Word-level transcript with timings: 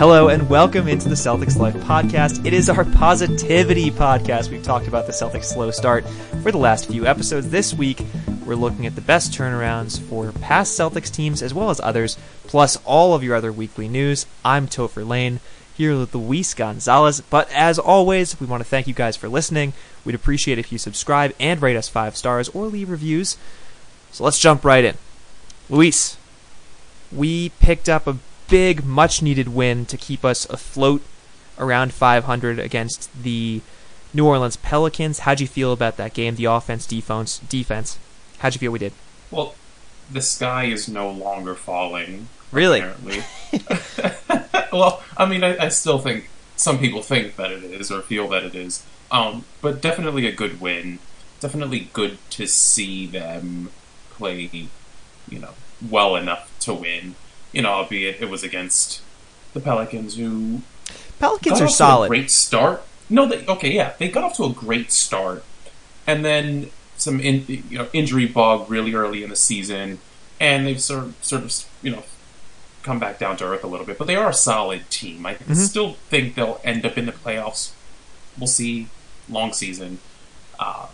Hello 0.00 0.28
and 0.28 0.48
welcome 0.48 0.88
into 0.88 1.10
the 1.10 1.14
Celtics 1.14 1.58
Life 1.58 1.74
podcast. 1.74 2.46
It 2.46 2.54
is 2.54 2.70
our 2.70 2.86
positivity 2.86 3.90
podcast. 3.90 4.50
We've 4.50 4.62
talked 4.62 4.88
about 4.88 5.04
the 5.04 5.12
Celtics 5.12 5.44
slow 5.44 5.70
start 5.70 6.08
for 6.42 6.50
the 6.50 6.56
last 6.56 6.86
few 6.88 7.06
episodes. 7.06 7.50
This 7.50 7.74
week, 7.74 8.02
we're 8.46 8.54
looking 8.54 8.86
at 8.86 8.94
the 8.94 9.02
best 9.02 9.30
turnarounds 9.30 10.00
for 10.00 10.32
past 10.32 10.80
Celtics 10.80 11.12
teams 11.12 11.42
as 11.42 11.52
well 11.52 11.68
as 11.68 11.80
others, 11.80 12.16
plus 12.44 12.76
all 12.86 13.12
of 13.12 13.22
your 13.22 13.36
other 13.36 13.52
weekly 13.52 13.88
news. 13.88 14.24
I'm 14.42 14.68
Topher 14.68 15.06
Lane 15.06 15.40
here 15.76 15.94
with 15.98 16.14
Luis 16.14 16.54
Gonzalez. 16.54 17.20
But 17.20 17.52
as 17.52 17.78
always, 17.78 18.40
we 18.40 18.46
want 18.46 18.62
to 18.62 18.68
thank 18.70 18.86
you 18.86 18.94
guys 18.94 19.18
for 19.18 19.28
listening. 19.28 19.74
We'd 20.06 20.14
appreciate 20.14 20.58
if 20.58 20.72
you 20.72 20.78
subscribe 20.78 21.34
and 21.38 21.60
rate 21.60 21.76
us 21.76 21.90
five 21.90 22.16
stars 22.16 22.48
or 22.48 22.68
leave 22.68 22.88
reviews. 22.88 23.36
So 24.12 24.24
let's 24.24 24.40
jump 24.40 24.64
right 24.64 24.82
in. 24.82 24.96
Luis, 25.68 26.16
we 27.12 27.50
picked 27.60 27.90
up 27.90 28.06
a 28.06 28.16
big, 28.50 28.84
much 28.84 29.22
needed 29.22 29.48
win 29.48 29.86
to 29.86 29.96
keep 29.96 30.24
us 30.24 30.44
afloat 30.50 31.02
around 31.58 31.94
500 31.94 32.58
against 32.58 33.10
the 33.22 33.62
New 34.12 34.26
Orleans 34.26 34.56
Pelicans. 34.56 35.20
How'd 35.20 35.40
you 35.40 35.46
feel 35.46 35.72
about 35.72 35.96
that 35.96 36.12
game? 36.12 36.34
The 36.34 36.46
offense, 36.46 36.84
defense, 36.84 37.38
defense. 37.38 37.98
How'd 38.38 38.54
you 38.54 38.58
feel 38.58 38.72
we 38.72 38.80
did? 38.80 38.92
Well, 39.30 39.54
the 40.10 40.20
sky 40.20 40.64
is 40.64 40.88
no 40.88 41.08
longer 41.08 41.54
falling. 41.54 42.28
Really? 42.50 42.80
Apparently. 42.80 43.22
well, 44.72 45.02
I 45.16 45.26
mean, 45.26 45.44
I, 45.44 45.66
I, 45.66 45.68
still 45.68 45.98
think 46.00 46.28
some 46.56 46.80
people 46.80 47.02
think 47.02 47.36
that 47.36 47.52
it 47.52 47.62
is 47.62 47.92
or 47.92 48.02
feel 48.02 48.26
that 48.28 48.42
it 48.42 48.56
is. 48.56 48.84
Um, 49.12 49.44
but 49.60 49.80
definitely 49.80 50.26
a 50.26 50.32
good 50.32 50.60
win. 50.60 50.98
Definitely 51.38 51.88
good 51.92 52.18
to 52.30 52.48
see 52.48 53.06
them 53.06 53.70
play, 54.10 54.50
you 55.28 55.38
know, 55.38 55.54
well 55.88 56.16
enough 56.16 56.52
to 56.60 56.74
win 56.74 57.14
you 57.52 57.62
know, 57.62 57.70
albeit 57.70 58.20
it 58.20 58.28
was 58.28 58.42
against 58.42 59.02
the 59.52 59.60
Pelicans, 59.60 60.16
who 60.16 60.62
Pelicans 61.18 61.60
are 61.60 61.68
solid. 61.68 62.08
great 62.08 62.30
start. 62.30 62.82
No, 63.08 63.26
they, 63.26 63.44
okay, 63.46 63.72
yeah, 63.72 63.94
they 63.98 64.08
got 64.08 64.24
off 64.24 64.36
to 64.36 64.44
a 64.44 64.52
great 64.52 64.92
start, 64.92 65.44
and 66.06 66.24
then 66.24 66.70
some 66.96 67.20
in, 67.20 67.44
you 67.48 67.78
know 67.78 67.88
injury 67.92 68.26
bug 68.26 68.70
really 68.70 68.94
early 68.94 69.22
in 69.22 69.30
the 69.30 69.36
season, 69.36 69.98
and 70.38 70.66
they've 70.66 70.80
sort 70.80 71.04
of, 71.04 71.24
sort 71.24 71.42
of 71.42 71.64
you 71.82 71.90
know 71.90 72.04
come 72.82 72.98
back 72.98 73.18
down 73.18 73.36
to 73.38 73.44
earth 73.44 73.64
a 73.64 73.66
little 73.66 73.86
bit. 73.86 73.98
But 73.98 74.06
they 74.06 74.16
are 74.16 74.30
a 74.30 74.34
solid 74.34 74.88
team. 74.90 75.26
I 75.26 75.34
mm-hmm. 75.34 75.54
still 75.54 75.94
think 76.08 76.34
they'll 76.34 76.60
end 76.64 76.86
up 76.86 76.96
in 76.96 77.06
the 77.06 77.12
playoffs. 77.12 77.72
We'll 78.38 78.46
see. 78.46 78.88
Long 79.28 79.52
season. 79.52 79.98
Uh, 80.58 80.88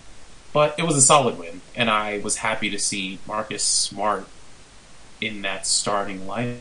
but 0.52 0.78
it 0.78 0.82
was 0.84 0.96
a 0.96 1.02
solid 1.02 1.38
win, 1.38 1.60
and 1.74 1.90
I 1.90 2.18
was 2.18 2.38
happy 2.38 2.70
to 2.70 2.78
see 2.78 3.18
Marcus 3.26 3.62
Smart 3.62 4.26
in 5.20 5.42
that 5.42 5.66
starting 5.66 6.20
lineup. 6.20 6.58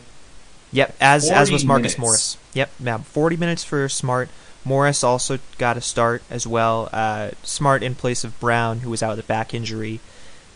Yep, 0.72 0.96
as 1.00 1.30
as 1.30 1.52
was 1.52 1.64
Marcus 1.64 1.98
minutes. 1.98 1.98
Morris. 1.98 2.38
Yep, 2.54 2.72
yeah, 2.80 2.98
40 2.98 3.38
minutes 3.38 3.64
for 3.64 3.88
Smart. 3.88 4.30
Morris 4.66 5.04
also 5.04 5.40
got 5.58 5.78
a 5.78 5.82
start 5.82 6.24
as 6.30 6.48
well. 6.48 6.90
Uh, 6.92 7.32
Smart 7.44 7.84
in 7.84 7.96
place 7.96 8.24
of 8.24 8.38
Brown, 8.40 8.80
who 8.80 8.90
was 8.90 9.04
out 9.04 9.16
with 9.16 9.24
a 9.24 9.28
back 9.28 9.54
injury, 9.54 10.00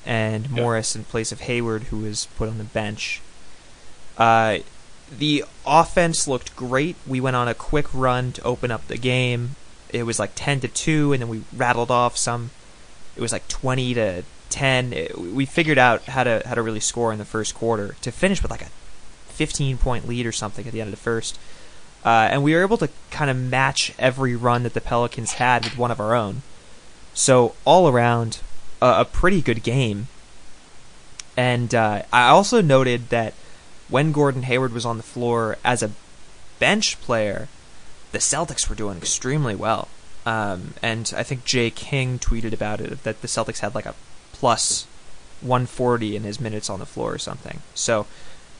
and 0.06 0.46
yep. 0.46 0.52
Morris 0.52 0.96
in 0.96 1.04
place 1.04 1.32
of 1.32 1.42
Hayward, 1.42 1.84
who 1.84 2.00
was 2.00 2.28
put 2.38 2.50
on 2.50 2.58
the 2.58 2.64
bench. 2.64 3.22
Uh, 4.18 4.60
the 5.16 5.46
offense 5.66 6.28
looked 6.28 6.56
great. 6.56 6.96
We 7.08 7.22
went 7.22 7.36
on 7.36 7.48
a 7.48 7.54
quick 7.54 7.88
run 7.94 8.32
to 8.34 8.44
open 8.44 8.72
up 8.72 8.88
the 8.88 8.98
game. 8.98 9.56
It 9.90 10.04
was 10.04 10.20
like 10.20 10.32
10 10.36 10.60
to 10.62 10.68
2, 10.68 11.14
and 11.14 11.22
then 11.22 11.30
we 11.30 11.44
rattled 11.56 11.92
off 11.92 12.18
some. 12.18 12.52
It 13.16 13.22
was 13.22 13.32
like 13.32 13.48
20 13.48 13.94
to 13.96 14.24
ten. 14.50 14.94
we 15.18 15.46
figured 15.46 15.78
out 15.78 16.04
how 16.04 16.24
to 16.24 16.42
how 16.46 16.56
to 16.56 16.62
really 16.62 16.80
score 16.80 17.12
in 17.12 17.20
the 17.20 17.26
first 17.26 17.56
quarter 17.56 17.96
to 18.02 18.12
finish 18.12 18.42
with 18.42 18.52
like 18.52 18.62
a 18.62 18.70
15 19.40 19.78
point 19.78 20.08
lead 20.08 20.26
or 20.26 20.34
something 20.34 20.68
at 20.68 20.74
the 20.74 20.82
end 20.82 20.90
of 20.90 20.92
the 20.92 21.02
first. 21.02 21.40
Uh, 22.04 22.28
and 22.32 22.44
we 22.44 22.54
were 22.54 22.62
able 22.62 22.78
to 22.78 22.90
kind 23.12 23.30
of 23.30 23.38
match 23.38 23.94
every 23.98 24.36
run 24.36 24.64
that 24.64 24.74
the 24.74 24.82
Pelicans 24.82 25.34
had 25.34 25.64
with 25.64 25.78
one 25.78 25.92
of 25.92 26.00
our 26.00 26.14
own. 26.14 26.42
So 27.14 27.56
all 27.66 27.88
around, 27.88 28.40
uh, 28.82 28.96
a 29.00 29.06
pretty 29.06 29.42
good 29.42 29.64
game. 29.64 30.08
And 31.36 31.74
uh, 31.74 32.04
I 32.12 32.28
also 32.28 32.62
noted 32.62 33.10
that 33.10 33.34
when 33.88 34.12
Gordon 34.12 34.44
Hayward 34.44 34.74
was 34.74 34.86
on 34.86 34.98
the 34.98 35.04
floor 35.04 35.58
as 35.64 35.82
a 35.82 35.92
bench 36.60 37.00
player, 37.02 37.48
the 38.12 38.20
Celtics 38.20 38.70
were 38.70 38.76
doing 38.76 38.98
extremely 38.98 39.56
well. 39.56 39.88
Um, 40.26 40.74
and 40.82 41.12
I 41.16 41.24
think 41.24 41.46
Jay 41.46 41.70
King 41.70 42.20
tweeted 42.20 42.54
about 42.54 42.82
it 42.82 43.04
that 43.04 43.22
the 43.22 43.28
Celtics 43.28 43.60
had 43.60 43.74
like 43.74 43.86
a 43.86 43.96
plus 44.40 44.88
140 45.42 46.16
in 46.16 46.24
his 46.24 46.40
minutes 46.40 46.70
on 46.70 46.80
the 46.80 46.86
floor 46.86 47.14
or 47.14 47.18
something. 47.18 47.60
So 47.74 48.08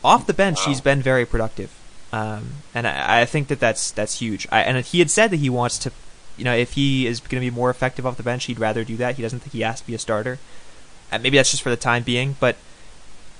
off 0.04 0.28
the 0.28 0.34
bench, 0.34 0.60
wow. 0.60 0.66
he's 0.68 0.82
been 0.82 1.02
very 1.02 1.26
productive, 1.26 1.74
um, 2.12 2.52
and 2.74 2.88
I, 2.88 3.22
I, 3.22 3.26
think 3.26 3.48
that 3.48 3.60
that's 3.60 3.92
that's 3.92 4.20
huge. 4.20 4.48
I, 4.52 4.62
and 4.62 4.84
he 4.86 5.00
had 5.00 5.10
said 5.10 5.32
that 5.32 5.38
he 5.38 5.50
wants 5.50 5.78
to, 5.80 5.92
you 6.38 6.44
know, 6.44 6.56
if 6.56 6.74
he 6.74 7.08
is 7.08 7.20
going 7.20 7.42
to 7.42 7.50
be 7.50 7.54
more 7.54 7.70
effective 7.70 8.06
off 8.06 8.18
the 8.18 8.24
bench, 8.24 8.46
he'd 8.46 8.60
rather 8.60 8.84
do 8.84 8.98
that. 8.98 9.16
He 9.16 9.22
doesn't 9.22 9.40
think 9.40 9.54
he 9.54 9.62
has 9.62 9.82
to 9.82 9.88
be 9.88 9.94
a 9.94 10.00
starter. 10.00 10.40
And 11.12 11.24
maybe 11.24 11.38
that's 11.38 11.52
just 11.52 11.64
for 11.64 11.72
the 11.72 11.78
time 11.78 12.04
being, 12.04 12.36
but 12.40 12.56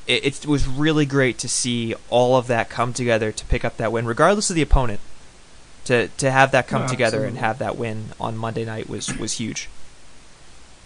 it, 0.08 0.26
it 0.26 0.48
was 0.48 0.68
really 0.68 1.06
great 1.06 1.38
to 1.40 1.48
see 1.48 1.94
all 2.10 2.36
of 2.36 2.48
that 2.48 2.70
come 2.70 2.94
together 2.94 3.32
to 3.32 3.46
pick 3.46 3.64
up 3.64 3.78
that 3.78 3.92
win, 3.92 4.06
regardless 4.06 4.50
of 4.50 4.56
the 4.56 4.62
opponent. 4.62 5.00
To 5.86 6.08
to 6.08 6.30
have 6.30 6.52
that 6.52 6.68
come 6.68 6.88
together 6.88 7.26
and 7.26 7.38
have 7.38 7.58
that 7.60 7.78
win 7.78 8.10
on 8.20 8.38
Monday 8.38 8.66
night 8.66 8.90
was 8.90 9.18
was 9.18 9.34
huge. 9.34 9.70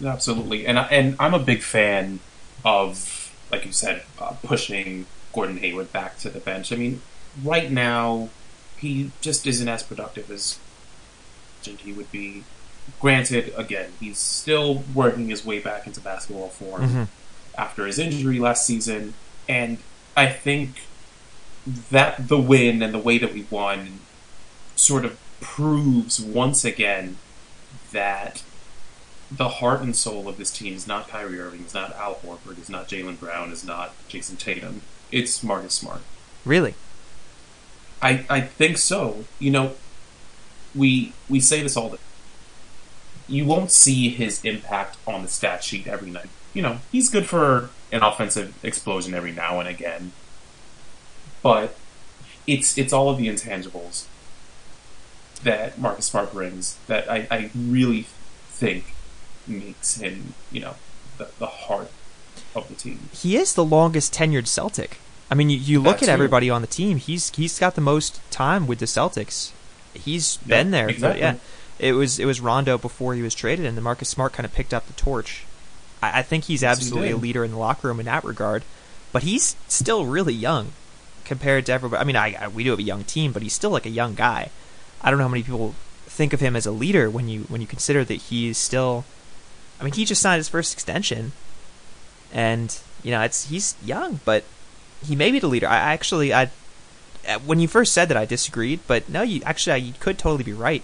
Absolutely, 0.04 0.66
and 0.66 0.78
I, 0.78 0.84
and 0.86 1.16
I'm 1.18 1.34
a 1.34 1.38
big 1.38 1.62
fan 1.62 2.20
of, 2.64 3.34
like 3.50 3.64
you 3.64 3.72
said, 3.72 4.02
uh, 4.18 4.34
pushing 4.42 5.06
Gordon 5.32 5.58
Hayward 5.58 5.92
back 5.92 6.18
to 6.18 6.30
the 6.30 6.40
bench. 6.40 6.72
I 6.72 6.76
mean, 6.76 7.00
right 7.42 7.70
now 7.70 8.28
he 8.78 9.10
just 9.20 9.46
isn't 9.46 9.68
as 9.68 9.82
productive 9.82 10.30
as 10.30 10.58
he 11.62 11.92
would 11.92 12.10
be. 12.12 12.44
Granted, 13.00 13.52
again, 13.56 13.92
he's 13.98 14.18
still 14.18 14.84
working 14.94 15.28
his 15.28 15.44
way 15.44 15.58
back 15.58 15.86
into 15.86 16.00
basketball 16.00 16.48
form 16.48 16.82
mm-hmm. 16.82 17.04
after 17.56 17.86
his 17.86 17.98
injury 17.98 18.38
last 18.38 18.66
season, 18.66 19.14
and 19.48 19.78
I 20.16 20.26
think 20.26 20.82
that 21.90 22.28
the 22.28 22.38
win 22.38 22.82
and 22.82 22.92
the 22.92 22.98
way 22.98 23.16
that 23.16 23.32
we 23.32 23.46
won 23.50 24.00
sort 24.76 25.04
of 25.04 25.18
proves 25.40 26.20
once 26.20 26.64
again 26.64 27.16
that 27.92 28.42
the 29.36 29.48
heart 29.48 29.80
and 29.80 29.94
soul 29.96 30.28
of 30.28 30.36
this 30.36 30.50
team 30.50 30.74
is 30.74 30.86
not 30.86 31.08
Kyrie 31.08 31.40
Irving, 31.40 31.64
is 31.64 31.74
not 31.74 31.94
Al 31.96 32.16
Horford, 32.16 32.60
is 32.60 32.68
not 32.68 32.88
Jaylen 32.88 33.18
Brown, 33.18 33.50
is 33.52 33.64
not 33.64 33.92
Jayson 34.08 34.36
Tatum. 34.38 34.82
It's 35.10 35.42
Marcus 35.42 35.74
Smart. 35.74 36.00
Really? 36.44 36.74
I 38.02 38.24
I 38.28 38.40
think 38.40 38.78
so. 38.78 39.24
You 39.38 39.50
know, 39.50 39.72
we 40.74 41.12
we 41.28 41.40
say 41.40 41.62
this 41.62 41.76
all 41.76 41.88
the 41.90 41.98
you 43.26 43.46
won't 43.46 43.72
see 43.72 44.10
his 44.10 44.44
impact 44.44 44.98
on 45.06 45.22
the 45.22 45.28
stat 45.28 45.64
sheet 45.64 45.86
every 45.86 46.10
night. 46.10 46.28
You 46.52 46.62
know, 46.62 46.78
he's 46.92 47.08
good 47.08 47.26
for 47.26 47.70
an 47.90 48.02
offensive 48.02 48.54
explosion 48.62 49.14
every 49.14 49.32
now 49.32 49.60
and 49.60 49.68
again. 49.68 50.12
But 51.42 51.76
it's 52.46 52.76
it's 52.76 52.92
all 52.92 53.08
of 53.08 53.18
the 53.18 53.28
intangibles 53.28 54.06
that 55.42 55.78
Marcus 55.78 56.06
Smart 56.06 56.32
brings 56.32 56.76
that 56.86 57.10
I, 57.10 57.26
I 57.30 57.50
really 57.54 58.06
think 58.48 58.94
makes 59.46 59.96
him, 59.96 60.34
you 60.50 60.60
know, 60.60 60.74
the, 61.18 61.28
the 61.38 61.46
heart 61.46 61.90
of 62.54 62.68
the 62.68 62.74
team. 62.74 63.08
He 63.12 63.36
is 63.36 63.54
the 63.54 63.64
longest 63.64 64.12
tenured 64.12 64.46
Celtic. 64.46 64.98
I 65.30 65.34
mean, 65.34 65.50
you, 65.50 65.58
you 65.58 65.80
look 65.80 66.02
at 66.02 66.08
everybody 66.08 66.50
on 66.50 66.60
the 66.60 66.68
team. 66.68 66.98
He's 66.98 67.30
he's 67.30 67.58
got 67.58 67.74
the 67.74 67.80
most 67.80 68.20
time 68.30 68.66
with 68.66 68.78
the 68.78 68.86
Celtics. 68.86 69.52
He's 69.94 70.38
yeah, 70.46 70.62
been 70.62 70.70
there. 70.70 70.88
Exactly. 70.88 71.20
yeah, 71.20 71.36
it 71.78 71.92
was 71.92 72.18
it 72.18 72.26
was 72.26 72.40
Rondo 72.40 72.78
before 72.78 73.14
he 73.14 73.22
was 73.22 73.34
traded, 73.34 73.66
and 73.66 73.76
the 73.76 73.82
Marcus 73.82 74.08
Smart 74.08 74.32
kind 74.32 74.44
of 74.44 74.52
picked 74.52 74.74
up 74.74 74.86
the 74.86 74.92
torch. 74.92 75.44
I, 76.02 76.20
I 76.20 76.22
think 76.22 76.44
he's 76.44 76.62
absolutely 76.62 77.08
he 77.08 77.14
a 77.14 77.16
leader 77.16 77.44
in 77.44 77.52
the 77.52 77.58
locker 77.58 77.88
room 77.88 78.00
in 78.00 78.06
that 78.06 78.24
regard. 78.24 78.62
But 79.12 79.22
he's 79.22 79.56
still 79.68 80.06
really 80.06 80.34
young 80.34 80.72
compared 81.24 81.66
to 81.66 81.72
everybody. 81.72 82.00
I 82.00 82.04
mean, 82.04 82.16
I, 82.16 82.34
I 82.34 82.48
we 82.48 82.64
do 82.64 82.70
have 82.70 82.78
a 82.78 82.82
young 82.82 83.04
team, 83.04 83.32
but 83.32 83.42
he's 83.42 83.52
still 83.52 83.70
like 83.70 83.86
a 83.86 83.90
young 83.90 84.14
guy. 84.14 84.50
I 85.00 85.10
don't 85.10 85.18
know 85.18 85.24
how 85.24 85.30
many 85.30 85.42
people 85.42 85.74
think 86.06 86.32
of 86.32 86.40
him 86.40 86.54
as 86.54 86.66
a 86.66 86.70
leader 86.70 87.10
when 87.10 87.28
you 87.28 87.42
when 87.42 87.60
you 87.60 87.66
consider 87.66 88.04
that 88.04 88.14
he's 88.14 88.58
still 88.58 89.04
I 89.80 89.84
mean, 89.84 89.92
he 89.92 90.04
just 90.04 90.22
signed 90.22 90.38
his 90.38 90.48
first 90.48 90.72
extension, 90.72 91.32
and 92.32 92.76
you 93.02 93.10
know, 93.10 93.20
it's 93.22 93.48
he's 93.48 93.76
young, 93.84 94.20
but 94.24 94.44
he 95.04 95.16
may 95.16 95.30
be 95.30 95.38
the 95.38 95.48
leader. 95.48 95.68
I 95.68 95.76
actually, 95.76 96.32
I 96.32 96.50
uh, 97.28 97.38
when 97.40 97.60
you 97.60 97.68
first 97.68 97.92
said 97.92 98.08
that, 98.08 98.16
I 98.16 98.24
disagreed, 98.24 98.80
but 98.86 99.08
no, 99.08 99.22
you 99.22 99.42
actually, 99.44 99.78
you 99.80 99.94
could 99.98 100.18
totally 100.18 100.44
be 100.44 100.52
right. 100.52 100.82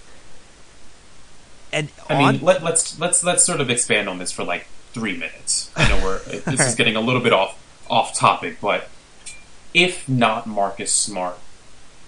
And 1.73 1.89
I 2.09 2.15
on, 2.15 2.33
mean, 2.33 2.43
let, 2.43 2.63
let's 2.63 2.99
let's 2.99 3.23
let's 3.23 3.45
sort 3.45 3.61
of 3.61 3.69
expand 3.69 4.09
on 4.09 4.17
this 4.17 4.31
for 4.31 4.43
like 4.43 4.67
three 4.93 5.15
minutes. 5.17 5.71
I 5.75 5.87
know 5.87 6.03
we're 6.03 6.19
this 6.23 6.45
right. 6.47 6.59
is 6.59 6.75
getting 6.75 6.95
a 6.95 7.01
little 7.01 7.21
bit 7.21 7.33
off 7.33 7.57
off 7.89 8.17
topic, 8.17 8.57
but 8.61 8.89
if 9.73 10.07
not 10.07 10.47
Marcus 10.47 10.91
Smart, 10.91 11.37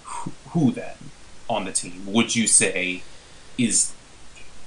who, 0.04 0.32
who 0.50 0.72
then 0.72 0.96
on 1.48 1.64
the 1.64 1.72
team 1.72 2.06
would 2.06 2.34
you 2.34 2.46
say 2.46 3.02
is 3.58 3.92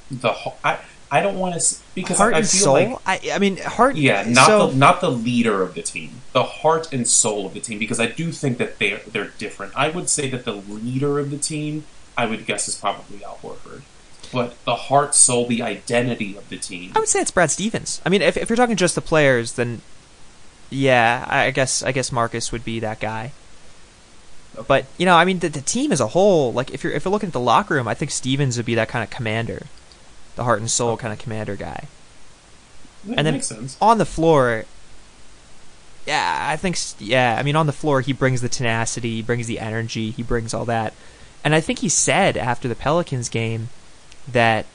the 0.10 0.34
I, 0.64 0.80
I 1.09 1.21
don't 1.21 1.38
want 1.38 1.59
to 1.59 1.77
because 1.95 2.18
heart 2.18 2.33
I, 2.33 2.38
I 2.38 2.39
and 2.39 2.50
feel 2.50 2.62
soul. 2.62 2.74
like 2.74 2.98
I, 3.06 3.31
I 3.33 3.39
mean, 3.39 3.57
heart. 3.57 3.95
yeah, 3.95 4.24
not 4.27 4.48
so, 4.48 4.68
the 4.68 4.75
not 4.75 5.01
the 5.01 5.12
leader 5.12 5.62
of 5.62 5.74
the 5.74 5.81
team, 5.81 6.21
the 6.33 6.44
heart 6.44 6.92
and 6.92 7.07
soul 7.07 7.45
of 7.45 7.54
the 7.54 7.59
team. 7.62 7.80
Because 7.80 8.00
I 8.00 8.07
do 8.07 8.31
think 8.31 8.57
that 8.57 8.77
they're 8.80 9.00
they're 9.07 9.31
different. 9.38 9.74
I 9.75 9.89
would 9.89 10.09
say 10.09 10.30
that 10.30 10.44
the 10.44 10.54
leader 10.54 11.19
of 11.19 11.31
the 11.31 11.38
team, 11.38 11.86
I 12.18 12.25
would 12.25 12.45
guess, 12.45 12.68
is 12.68 12.75
probably 12.75 13.24
Al 13.24 13.38
Horford. 13.38 13.81
But 14.33 14.62
the 14.65 14.75
heart, 14.75 15.15
soul, 15.15 15.48
the 15.48 15.62
identity 15.62 16.36
of 16.36 16.50
the 16.50 16.57
team. 16.57 16.92
I 16.95 17.00
would 17.00 17.07
say 17.07 17.21
it's 17.21 17.31
Brad 17.31 17.51
Stevens. 17.51 18.01
I 18.06 18.09
mean, 18.09 18.21
if 18.21 18.36
if 18.36 18.50
you're 18.50 18.57
talking 18.57 18.75
just 18.75 18.95
the 18.95 19.01
players, 19.01 19.54
then 19.54 19.81
yeah, 20.69 21.25
I 21.30 21.51
guess 21.51 21.83
I 21.83 21.94
guess 21.94 22.12
Marcus 22.12 22.51
would 22.51 22.65
be 22.65 22.80
that 22.81 23.00
guy. 23.00 23.31
But 24.68 24.86
you 24.98 25.06
know, 25.06 25.15
I 25.15 25.24
mean, 25.24 25.39
the, 25.39 25.50
the 25.50 25.62
team 25.62 25.92
as 25.92 26.01
a 26.01 26.07
whole, 26.07 26.51
like 26.51 26.74
if 26.74 26.83
you're 26.83 26.92
if 26.92 27.06
you're 27.06 27.12
looking 27.12 27.27
at 27.27 27.33
the 27.33 27.39
locker 27.39 27.75
room, 27.75 27.88
I 27.88 27.94
think 27.94 28.12
Stevens 28.12 28.57
would 28.57 28.65
be 28.65 28.75
that 28.75 28.89
kind 28.89 29.04
of 29.04 29.09
commander, 29.09 29.68
the 30.38 30.45
heart 30.45 30.60
and 30.60 30.72
soul 30.72 30.92
oh. 30.92 30.98
kind 30.98 31.12
of 31.12 31.19
commander 31.19 31.56
guy. 31.57 31.88
That 33.04 33.18
and 33.18 33.28
then 33.28 33.34
makes 33.36 33.48
sense. 33.48 33.78
on 33.81 33.98
the 33.98 34.06
floor, 34.06 34.66
yeah, 36.06 36.48
I 36.50 36.56
think 36.56 36.78
yeah. 37.00 37.36
I 37.38 37.44
mean, 37.44 37.57
on 37.57 37.68
the 37.68 37.74
floor, 37.74 38.00
he 38.01 38.13
brings 38.13 38.42
the 38.42 38.50
tenacity, 38.50 39.18
he 39.18 39.22
brings 39.22 39.48
the 39.48 39.60
energy, 39.60 40.12
he 40.12 40.24
brings 40.24 40.54
all 40.54 40.66
that, 40.66 40.94
and 41.44 41.54
I 41.54 41.60
think 41.60 41.80
he 41.80 41.89
said 41.89 42.38
after 42.38 42.68
the 42.68 42.75
Pelicans 42.75 43.28
game 43.28 43.69
that 44.28 44.66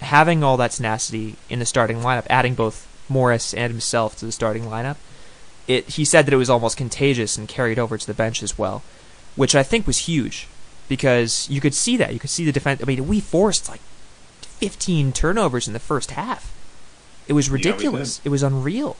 having 0.00 0.42
all 0.42 0.56
that 0.56 0.70
tenacity 0.70 1.36
in 1.50 1.58
the 1.58 1.66
starting 1.66 1.98
lineup, 1.98 2.26
adding 2.30 2.54
both 2.54 2.88
Morris 3.08 3.52
and 3.52 3.70
himself 3.70 4.16
to 4.18 4.26
the 4.26 4.32
starting 4.32 4.64
lineup, 4.64 4.96
it 5.68 5.90
he 5.90 6.04
said 6.04 6.26
that 6.26 6.34
it 6.34 6.38
was 6.38 6.50
almost 6.50 6.76
contagious 6.76 7.36
and 7.36 7.48
carried 7.48 7.78
over 7.78 7.98
to 7.98 8.06
the 8.06 8.14
bench 8.14 8.42
as 8.42 8.58
well, 8.58 8.82
which 9.36 9.54
I 9.54 9.62
think 9.62 9.86
was 9.86 9.98
huge 9.98 10.48
because 10.88 11.48
you 11.48 11.60
could 11.60 11.74
see 11.74 11.96
that 11.96 12.12
you 12.12 12.18
could 12.18 12.30
see 12.30 12.44
the 12.44 12.52
defense. 12.52 12.82
I 12.82 12.86
mean, 12.86 13.06
we 13.06 13.20
forced 13.20 13.68
like 13.68 13.80
15 14.60 15.12
turnovers 15.12 15.66
in 15.66 15.72
the 15.72 15.78
first 15.78 16.12
half. 16.12 16.52
It 17.26 17.32
was 17.32 17.48
ridiculous. 17.50 18.18
did. 18.18 18.26
it 18.26 18.30
was 18.30 18.42
unreal, 18.42 18.96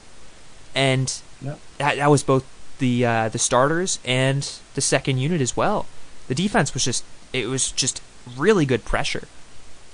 and 0.73 1.13
Yeah. 1.41 1.55
that, 1.77 1.97
that 1.97 2.09
was 2.09 2.23
both 2.23 2.45
the 2.79 3.05
uh, 3.05 3.29
the 3.29 3.37
starters 3.39 3.99
and 4.03 4.47
the 4.73 4.81
second 4.81 5.17
unit 5.19 5.41
as 5.41 5.55
well. 5.55 5.85
The 6.27 6.35
defense 6.35 6.73
was 6.73 6.83
just 6.85 7.03
it 7.33 7.47
was 7.47 7.71
just 7.71 8.01
really 8.37 8.65
good 8.65 8.85
pressure 8.85 9.27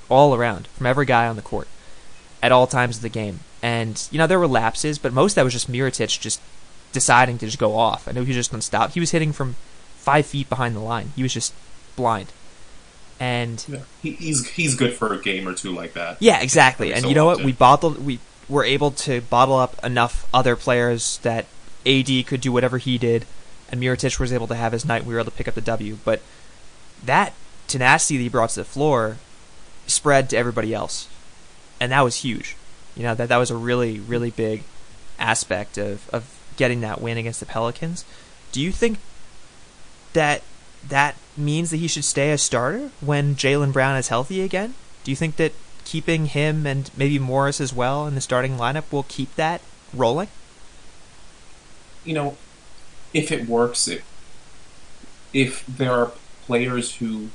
all 0.09 0.33
around 0.35 0.67
from 0.67 0.85
every 0.85 1.05
guy 1.05 1.27
on 1.27 1.35
the 1.35 1.41
court 1.41 1.67
at 2.41 2.51
all 2.51 2.67
times 2.67 2.97
of 2.97 3.01
the 3.01 3.09
game. 3.09 3.39
And 3.61 4.07
you 4.11 4.17
know 4.19 4.27
there 4.27 4.39
were 4.39 4.47
lapses, 4.47 4.97
but 4.99 5.11
most 5.13 5.31
of 5.31 5.35
that 5.35 5.43
was 5.43 5.53
just 5.53 5.71
Mirotic 5.71 6.19
just 6.19 6.39
deciding 6.93 7.37
to 7.39 7.45
just 7.47 7.57
go 7.59 7.75
off. 7.75 8.07
I 8.07 8.11
know 8.11 8.21
he 8.21 8.29
was 8.29 8.37
just 8.37 8.53
unstoppable. 8.53 8.93
He 8.93 8.99
was 8.99 9.11
hitting 9.11 9.33
from 9.33 9.55
five 9.95 10.25
feet 10.27 10.47
behind 10.47 10.75
the 10.75 10.79
line. 10.79 11.11
He 11.15 11.23
was 11.23 11.33
just 11.33 11.53
blind. 11.95 12.31
And 13.19 13.63
Yeah. 13.67 13.79
He, 14.01 14.11
he's 14.11 14.47
he's 14.49 14.75
good 14.75 14.93
for 14.93 15.13
a 15.13 15.21
game 15.21 15.47
or 15.47 15.53
two 15.53 15.73
like 15.73 15.93
that. 15.93 16.17
yeah, 16.19 16.41
exactly. 16.41 16.93
And 16.93 17.01
so 17.01 17.09
you 17.09 17.15
know 17.15 17.25
what? 17.25 17.43
We 17.43 17.51
bottled. 17.51 18.05
We 18.05 18.19
were 18.47 18.63
able 18.63 18.91
to 18.91 19.21
bottle 19.21 19.55
up 19.55 19.83
enough 19.83 20.27
other 20.33 20.55
players 20.55 21.17
that 21.19 21.45
AD 21.85 22.27
could 22.27 22.41
do 22.41 22.51
whatever 22.51 22.77
he 22.77 22.97
did, 22.97 23.25
and 23.69 23.81
Mirotic 23.81 24.19
was 24.19 24.31
able 24.31 24.47
to 24.47 24.55
have 24.55 24.71
his 24.71 24.85
night. 24.85 25.05
We 25.05 25.13
were 25.13 25.19
able 25.19 25.31
to 25.31 25.37
pick 25.37 25.47
up 25.47 25.55
the 25.55 25.61
W. 25.61 25.97
But 26.05 26.21
that 27.03 27.33
tenacity 27.67 28.17
that 28.17 28.23
he 28.23 28.29
brought 28.29 28.51
to 28.51 28.61
the 28.61 28.65
floor 28.65 29.17
spread 29.87 30.29
to 30.29 30.37
everybody 30.37 30.73
else, 30.73 31.07
and 31.79 31.91
that 31.91 32.01
was 32.01 32.17
huge. 32.17 32.55
You 32.95 33.03
know 33.03 33.15
that 33.15 33.29
that 33.29 33.37
was 33.37 33.51
a 33.51 33.57
really 33.57 33.99
really 33.99 34.31
big 34.31 34.63
aspect 35.19 35.77
of 35.77 36.07
of 36.11 36.33
getting 36.55 36.81
that 36.81 37.01
win 37.01 37.17
against 37.17 37.39
the 37.39 37.45
Pelicans. 37.45 38.05
Do 38.51 38.61
you 38.61 38.71
think 38.71 38.99
that 40.13 40.41
that 40.89 41.15
means 41.35 41.71
that 41.71 41.77
he 41.77 41.87
should 41.87 42.05
stay 42.05 42.31
a 42.31 42.37
starter 42.37 42.91
when 43.01 43.35
Jaylen 43.35 43.73
Brown 43.73 43.97
is 43.97 44.07
healthy 44.07 44.41
again? 44.41 44.73
Do 45.03 45.11
you 45.11 45.15
think 45.15 45.35
that 45.37 45.53
keeping 45.85 46.27
him 46.27 46.65
and 46.65 46.89
maybe 46.97 47.19
Morris 47.19 47.61
as 47.61 47.73
well 47.73 48.07
in 48.07 48.15
the 48.15 48.21
starting 48.21 48.57
lineup 48.57 48.91
will 48.91 49.03
keep 49.03 49.35
that 49.35 49.61
rolling? 49.93 50.27
you 52.07 52.13
know, 52.13 52.37
if 53.13 53.31
it 53.31 53.47
works, 53.47 53.87
if, 53.87 54.03
if 55.33 55.65
there 55.67 55.91
are 55.91 56.11
players 56.45 56.95
who, 56.95 57.27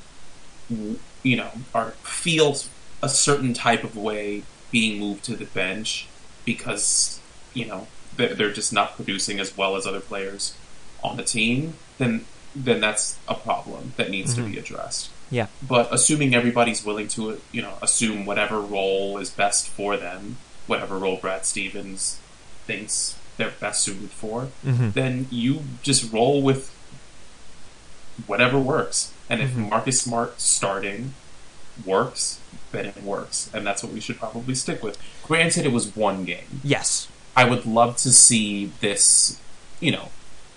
you 1.23 1.37
know, 1.37 1.51
are 1.75 1.91
feel 2.03 2.57
a 3.03 3.09
certain 3.09 3.53
type 3.53 3.85
of 3.85 3.97
way 3.97 4.43
being 4.71 4.99
moved 4.99 5.23
to 5.25 5.37
the 5.37 5.45
bench 5.45 6.09
because 6.45 7.21
you 7.53 7.67
know 7.67 7.87
they're 8.17 8.53
just 8.53 8.73
not 8.73 8.97
producing 8.97 9.39
as 9.39 9.57
well 9.57 9.77
as 9.77 9.87
other 9.87 10.01
players 10.01 10.57
on 11.05 11.17
the 11.17 11.23
team, 11.23 11.75
then 11.99 12.25
then 12.55 12.81
that's 12.81 13.17
a 13.29 13.35
problem 13.35 13.93
that 13.97 14.11
needs 14.11 14.33
Mhm. 14.33 14.37
to 14.37 14.43
be 14.51 14.59
addressed. 14.59 15.09
Yeah. 15.31 15.47
But 15.67 15.89
assuming 15.93 16.35
everybody's 16.35 16.85
willing 16.85 17.09
to, 17.09 17.41
you 17.53 17.63
know, 17.63 17.75
assume 17.81 18.27
whatever 18.27 18.61
role 18.61 19.17
is 19.19 19.31
best 19.31 19.69
for 19.69 19.97
them, 19.97 20.37
whatever 20.67 20.99
role 20.99 21.17
Brad 21.17 21.47
Stevens 21.47 22.17
thinks 22.67 23.15
they're 23.39 23.53
best 23.59 23.83
suited 23.83 24.11
for, 24.11 24.49
Mm-hmm. 24.65 24.91
then 24.91 25.27
you 25.31 25.63
just 25.83 26.13
roll 26.13 26.43
with 26.43 26.71
whatever 28.27 28.59
works. 28.59 29.11
And 29.29 29.41
if 29.41 29.51
Mhm. 29.51 29.71
Marcus 29.71 30.01
Smart 30.03 30.41
starting 30.41 31.15
works, 31.85 32.39
then 32.73 32.85
it 32.87 33.03
works. 33.03 33.49
And 33.55 33.67
that's 33.67 33.83
what 33.83 33.93
we 33.93 34.01
should 34.01 34.19
probably 34.19 34.55
stick 34.55 34.83
with. 34.83 34.99
Granted, 35.27 35.65
it 35.65 35.73
was 35.73 35.97
one 35.97 36.25
game. 36.25 36.61
Yes. 36.63 37.09
I 37.35 37.45
would 37.45 37.65
love 37.65 37.97
to 37.99 38.13
see 38.13 38.71
this, 38.81 39.37
you 39.81 39.91
know, 39.93 40.11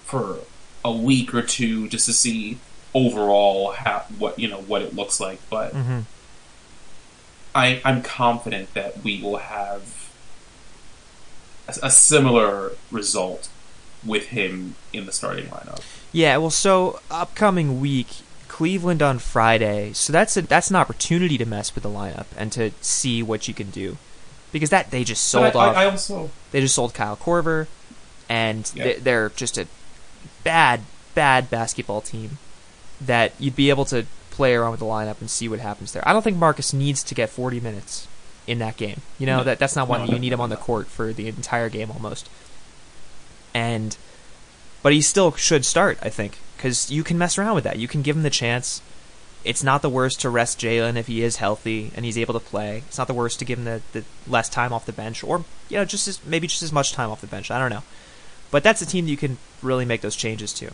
for 0.05 0.39
a 0.85 0.91
week 0.91 1.33
or 1.33 1.41
two 1.41 1.89
just 1.89 2.05
to 2.05 2.13
see 2.13 2.59
overall 2.93 3.73
how, 3.73 4.05
what, 4.17 4.39
you 4.39 4.47
know, 4.47 4.61
what 4.61 4.81
it 4.81 4.95
looks 4.95 5.19
like. 5.19 5.39
But 5.49 5.73
Mm-hmm. 5.73 5.99
I, 7.53 7.81
I'm 7.85 8.01
confident 8.01 8.73
that 8.73 9.01
we 9.03 9.21
will 9.21 9.37
have 9.37 10.11
a, 11.67 11.87
a 11.87 11.89
similar 11.89 12.73
result 12.91 13.47
with 14.05 14.27
him 14.27 14.75
in 14.91 15.05
the 15.05 15.11
starting 15.13 15.45
lineup. 15.45 15.81
Yeah. 16.11 16.35
Well, 16.37 16.49
so 16.49 16.99
upcoming 17.09 17.79
week, 17.79 18.07
Cleveland 18.49 19.01
on 19.01 19.19
Friday. 19.19 19.93
So 19.93 20.11
that's 20.13 20.35
a 20.37 20.41
that's 20.41 20.69
an 20.69 20.75
opportunity 20.75 21.37
to 21.37 21.45
mess 21.45 21.73
with 21.73 21.83
the 21.83 21.89
lineup 21.89 22.25
and 22.37 22.51
to 22.53 22.71
see 22.81 23.23
what 23.23 23.47
you 23.47 23.53
can 23.53 23.69
do, 23.69 23.97
because 24.51 24.69
that 24.69 24.91
they 24.91 25.03
just 25.05 25.23
sold 25.23 25.55
I, 25.55 25.59
off. 25.59 25.75
I, 25.77 25.83
I 25.83 25.89
also 25.89 26.29
They 26.51 26.59
just 26.61 26.75
sold 26.75 26.93
Kyle 26.93 27.15
Korver, 27.17 27.67
and 28.29 28.69
Yeah. 28.75 28.83
they, 28.83 28.93
they're 28.95 29.29
just 29.29 29.57
a 29.57 29.67
bad, 30.45 30.81
bad 31.13 31.49
basketball 31.49 31.99
team 31.99 32.37
that 33.01 33.33
you'd 33.37 33.55
be 33.57 33.69
able 33.69 33.83
to 33.85 34.05
play 34.31 34.53
around 34.55 34.71
with 34.71 34.79
the 34.79 34.85
lineup 34.85 35.19
and 35.19 35.29
see 35.29 35.49
what 35.49 35.59
happens 35.59 35.91
there. 35.91 36.07
I 36.07 36.13
don't 36.13 36.21
think 36.21 36.37
Marcus 36.37 36.71
needs 36.73 37.03
to 37.03 37.13
get 37.15 37.29
40 37.29 37.59
minutes 37.59 38.07
in 38.47 38.59
that 38.59 38.77
game. 38.77 39.01
You 39.19 39.25
know 39.25 39.37
No. 39.39 39.43
that 39.45 39.59
that's 39.59 39.75
not 39.75 39.87
one 39.89 40.05
No, 40.07 40.13
you 40.13 40.19
need 40.19 40.31
him 40.31 40.39
on 40.41 40.49
the 40.49 40.55
court 40.55 40.87
for 40.87 41.11
the 41.11 41.27
entire 41.27 41.67
game 41.67 41.91
almost. 41.91 42.29
And 43.53 43.97
but 44.83 44.93
he 44.93 45.01
still 45.01 45.31
should 45.33 45.65
start, 45.65 45.97
I 46.01 46.09
think, 46.09 46.37
because 46.57 46.91
you 46.91 47.03
can 47.03 47.17
mess 47.17 47.37
around 47.37 47.55
with 47.55 47.63
that. 47.63 47.79
You 47.79 47.87
can 47.87 48.01
give 48.03 48.15
him 48.15 48.23
the 48.23 48.29
chance. 48.29 48.81
It's 49.43 49.63
not 49.63 49.81
the 49.81 49.89
worst 49.89 50.21
to 50.21 50.29
rest 50.29 50.59
Jaylen 50.59 50.95
if 50.95 51.07
he 51.07 51.23
is 51.23 51.37
healthy 51.37 51.91
and 51.95 52.03
he's 52.05 52.17
able 52.17 52.33
to 52.33 52.39
play. 52.39 52.83
It's 52.87 52.97
not 52.97 53.07
the 53.07 53.13
worst 53.13 53.39
to 53.39 53.45
give 53.45 53.59
him 53.59 53.65
the, 53.65 53.81
the 53.93 54.03
less 54.27 54.49
time 54.49 54.73
off 54.73 54.85
the 54.85 54.91
bench, 54.93 55.23
or 55.23 55.45
you 55.69 55.77
know, 55.77 55.85
just 55.85 56.07
as 56.07 56.23
maybe 56.25 56.47
just 56.47 56.63
as 56.63 56.71
much 56.71 56.93
time 56.93 57.09
off 57.09 57.21
the 57.21 57.27
bench. 57.27 57.49
I 57.51 57.57
don't 57.59 57.69
know, 57.71 57.83
but 58.51 58.63
that's 58.63 58.81
a 58.81 58.85
team 58.85 59.05
that 59.05 59.11
you 59.11 59.17
can 59.17 59.37
really 59.61 59.85
make 59.85 60.01
those 60.01 60.15
changes 60.15 60.53
to. 60.53 60.71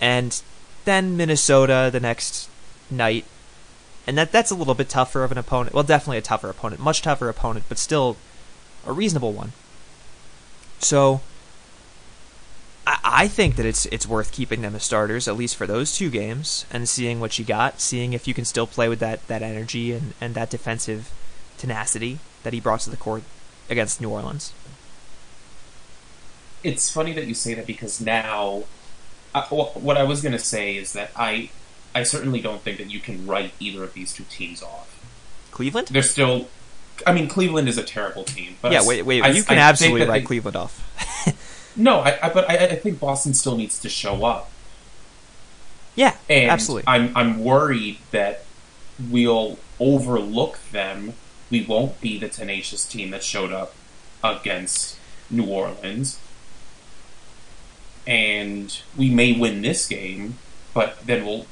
And 0.00 0.40
then 0.84 1.16
Minnesota 1.16 1.90
the 1.92 2.00
next 2.00 2.48
night, 2.90 3.24
and 4.06 4.16
that 4.18 4.32
that's 4.32 4.50
a 4.50 4.54
little 4.54 4.74
bit 4.74 4.88
tougher 4.88 5.24
of 5.24 5.32
an 5.32 5.38
opponent. 5.38 5.74
Well, 5.74 5.84
definitely 5.84 6.18
a 6.18 6.22
tougher 6.22 6.48
opponent, 6.48 6.80
much 6.80 7.02
tougher 7.02 7.28
opponent, 7.28 7.66
but 7.68 7.78
still 7.78 8.16
a 8.86 8.92
reasonable 8.92 9.32
one. 9.32 9.52
So 10.78 11.20
I, 12.86 12.98
I 13.04 13.28
think 13.28 13.56
that 13.56 13.66
it's 13.66 13.86
it's 13.86 14.06
worth 14.06 14.32
keeping 14.32 14.62
them 14.62 14.74
as 14.74 14.84
starters 14.84 15.28
at 15.28 15.36
least 15.36 15.56
for 15.56 15.66
those 15.66 15.94
two 15.94 16.10
games 16.10 16.64
and 16.70 16.88
seeing 16.88 17.20
what 17.20 17.38
you 17.38 17.44
got, 17.44 17.80
seeing 17.80 18.12
if 18.12 18.26
you 18.26 18.34
can 18.34 18.44
still 18.44 18.66
play 18.66 18.88
with 18.88 19.00
that 19.00 19.26
that 19.28 19.42
energy 19.42 19.92
and 19.92 20.14
and 20.20 20.34
that 20.34 20.50
defensive 20.50 21.12
tenacity 21.58 22.18
that 22.42 22.52
he 22.52 22.60
brought 22.60 22.80
to 22.80 22.90
the 22.90 22.96
court 22.96 23.22
against 23.68 24.00
New 24.00 24.10
Orleans. 24.10 24.52
It's 26.62 26.90
funny 26.90 27.12
that 27.14 27.26
you 27.26 27.34
say 27.34 27.54
that 27.54 27.66
because 27.66 28.00
now, 28.00 28.64
I, 29.34 29.40
what 29.42 29.96
I 29.96 30.02
was 30.02 30.20
going 30.22 30.32
to 30.32 30.38
say 30.38 30.76
is 30.76 30.92
that 30.94 31.10
I, 31.16 31.50
I 31.94 32.02
certainly 32.02 32.40
don't 32.40 32.60
think 32.62 32.78
that 32.78 32.90
you 32.90 33.00
can 33.00 33.26
write 33.26 33.52
either 33.60 33.82
of 33.84 33.94
these 33.94 34.12
two 34.12 34.24
teams 34.24 34.62
off. 34.62 34.86
Cleveland? 35.50 35.88
They're 35.88 36.02
still, 36.02 36.48
I 37.06 37.12
mean, 37.12 37.28
Cleveland 37.28 37.68
is 37.68 37.78
a 37.78 37.82
terrible 37.82 38.24
team. 38.24 38.56
But 38.62 38.72
yeah, 38.72 38.78
s- 38.80 38.86
wait, 38.86 39.02
wait. 39.02 39.22
I- 39.24 39.28
you 39.28 39.42
can 39.42 39.58
I 39.58 39.62
absolutely 39.62 40.02
write 40.06 40.20
they- 40.20 40.26
Cleveland 40.26 40.56
off. 40.56 40.86
No, 41.76 42.00
I, 42.00 42.18
I, 42.20 42.28
but 42.30 42.50
I, 42.50 42.56
I 42.66 42.74
think 42.74 42.98
Boston 42.98 43.32
still 43.32 43.56
needs 43.56 43.78
to 43.80 43.88
show 43.88 44.24
up. 44.24 44.50
yeah, 45.94 46.16
And 46.28 46.50
absolutely. 46.50 46.84
I'm 46.88 47.16
I'm 47.16 47.44
worried 47.44 47.98
that 48.10 48.44
we'll 49.08 49.56
overlook 49.78 50.58
them. 50.72 51.14
We 51.48 51.62
won't 51.64 52.00
be 52.00 52.18
the 52.18 52.28
tenacious 52.28 52.84
team 52.84 53.10
that 53.10 53.22
showed 53.22 53.52
up 53.52 53.74
against 54.22 54.98
New 55.30 55.46
Orleans. 55.46 56.18
And 58.10 58.76
we 58.96 59.08
may 59.08 59.38
win 59.38 59.62
this 59.62 59.86
game, 59.86 60.34
but 60.74 60.98
then 61.06 61.24
we'll 61.24 61.46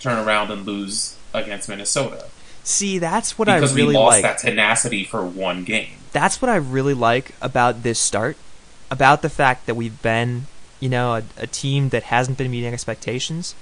turn 0.00 0.18
around 0.26 0.50
and 0.50 0.64
lose 0.64 1.16
against 1.34 1.68
Minnesota. 1.68 2.24
See, 2.64 2.98
that's 2.98 3.38
what 3.38 3.46
because 3.46 3.72
I 3.72 3.76
really 3.76 3.88
we 3.88 3.94
lost 3.94 4.14
like. 4.16 4.22
that 4.22 4.38
tenacity 4.38 5.04
for 5.04 5.26
one 5.26 5.64
game. 5.64 5.98
That's 6.12 6.40
what 6.40 6.48
I 6.48 6.56
really 6.56 6.94
like 6.94 7.34
about 7.42 7.82
this 7.82 7.98
start, 7.98 8.38
about 8.90 9.20
the 9.20 9.28
fact 9.28 9.66
that 9.66 9.74
we've 9.74 10.00
been, 10.00 10.46
you 10.80 10.88
know, 10.88 11.16
a, 11.16 11.22
a 11.36 11.46
team 11.46 11.90
that 11.90 12.04
hasn't 12.04 12.38
been 12.38 12.50
meeting 12.50 12.72
expectations, 12.72 13.54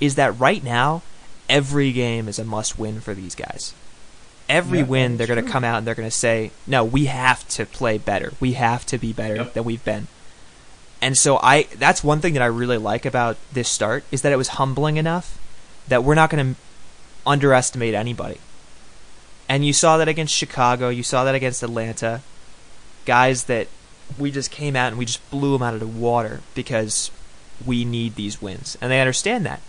is 0.00 0.14
that 0.14 0.38
right 0.38 0.62
now 0.62 1.02
every 1.48 1.90
game 1.90 2.28
is 2.28 2.38
a 2.38 2.44
must-win 2.44 3.00
for 3.00 3.14
these 3.14 3.34
guys. 3.34 3.74
Every 4.48 4.78
Yeah, 4.78 4.84
win, 4.84 5.16
they're 5.16 5.26
going 5.26 5.44
to 5.44 5.50
come 5.50 5.64
out 5.64 5.78
and 5.78 5.86
they're 5.86 5.96
going 5.96 6.08
to 6.08 6.16
say, 6.16 6.52
"No, 6.68 6.84
we 6.84 7.06
have 7.06 7.46
to 7.48 7.66
play 7.66 7.98
better. 7.98 8.32
We 8.38 8.52
have 8.52 8.86
to 8.86 8.96
be 8.96 9.12
better 9.12 9.34
Yep. 9.36 9.54
than 9.54 9.64
we've 9.64 9.84
been." 9.84 10.06
And 11.00 11.16
so 11.16 11.38
I 11.42 11.64
that's 11.76 12.02
one 12.02 12.20
thing 12.20 12.34
that 12.34 12.42
I 12.42 12.46
really 12.46 12.78
like 12.78 13.06
about 13.06 13.36
this 13.52 13.68
start 13.68 14.04
is 14.10 14.22
that 14.22 14.32
it 14.32 14.36
was 14.36 14.48
humbling 14.48 14.96
enough 14.96 15.38
that 15.86 16.04
we're 16.04 16.14
not 16.14 16.30
going 16.30 16.54
to 16.54 16.60
underestimate 17.26 17.94
anybody. 17.94 18.38
And 19.48 19.64
you 19.64 19.72
saw 19.72 19.96
that 19.96 20.08
against 20.08 20.34
Chicago, 20.34 20.88
you 20.88 21.02
saw 21.02 21.24
that 21.24 21.34
against 21.34 21.62
Atlanta. 21.62 22.22
Guys 23.06 23.44
that 23.44 23.68
we 24.18 24.30
just 24.30 24.50
came 24.50 24.76
out 24.76 24.88
and 24.88 24.98
we 24.98 25.04
just 25.04 25.30
blew 25.30 25.52
them 25.52 25.62
out 25.62 25.74
of 25.74 25.80
the 25.80 25.86
water 25.86 26.40
because 26.54 27.10
we 27.64 27.84
need 27.84 28.14
these 28.14 28.42
wins. 28.42 28.76
And 28.80 28.90
they 28.90 29.00
understand 29.00 29.46
that. 29.46 29.62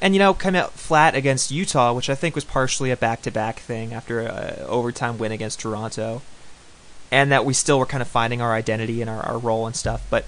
And 0.00 0.14
you 0.14 0.18
know, 0.18 0.32
come 0.32 0.56
out 0.56 0.72
flat 0.72 1.14
against 1.14 1.50
Utah, 1.50 1.92
which 1.92 2.08
I 2.08 2.14
think 2.14 2.34
was 2.34 2.44
partially 2.44 2.90
a 2.90 2.96
back-to-back 2.96 3.58
thing 3.58 3.92
after 3.92 4.20
a 4.20 4.64
overtime 4.66 5.18
win 5.18 5.32
against 5.32 5.60
Toronto. 5.60 6.22
And 7.10 7.30
that 7.32 7.44
we 7.44 7.52
still 7.52 7.78
were 7.78 7.86
kind 7.86 8.00
of 8.00 8.08
finding 8.08 8.40
our 8.40 8.54
identity 8.54 9.02
and 9.02 9.10
our, 9.10 9.20
our 9.20 9.36
role 9.36 9.66
and 9.66 9.74
stuff, 9.76 10.06
but 10.08 10.24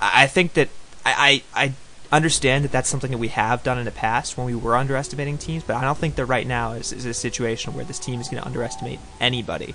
I 0.00 0.26
think 0.26 0.54
that 0.54 0.68
I, 1.04 1.42
I 1.54 1.64
I 1.66 1.72
understand 2.16 2.64
that 2.64 2.72
that's 2.72 2.88
something 2.88 3.10
that 3.12 3.18
we 3.18 3.28
have 3.28 3.62
done 3.62 3.78
in 3.78 3.84
the 3.84 3.90
past 3.92 4.36
when 4.36 4.46
we 4.46 4.54
were 4.54 4.76
underestimating 4.76 5.38
teams, 5.38 5.62
but 5.62 5.76
I 5.76 5.82
don't 5.82 5.96
think 5.98 6.16
that 6.16 6.24
right 6.26 6.46
now 6.46 6.72
is, 6.72 6.92
is 6.92 7.06
a 7.06 7.14
situation 7.14 7.72
where 7.74 7.84
this 7.84 7.98
team 8.00 8.20
is 8.20 8.28
going 8.28 8.40
to 8.42 8.46
underestimate 8.46 8.98
anybody. 9.20 9.74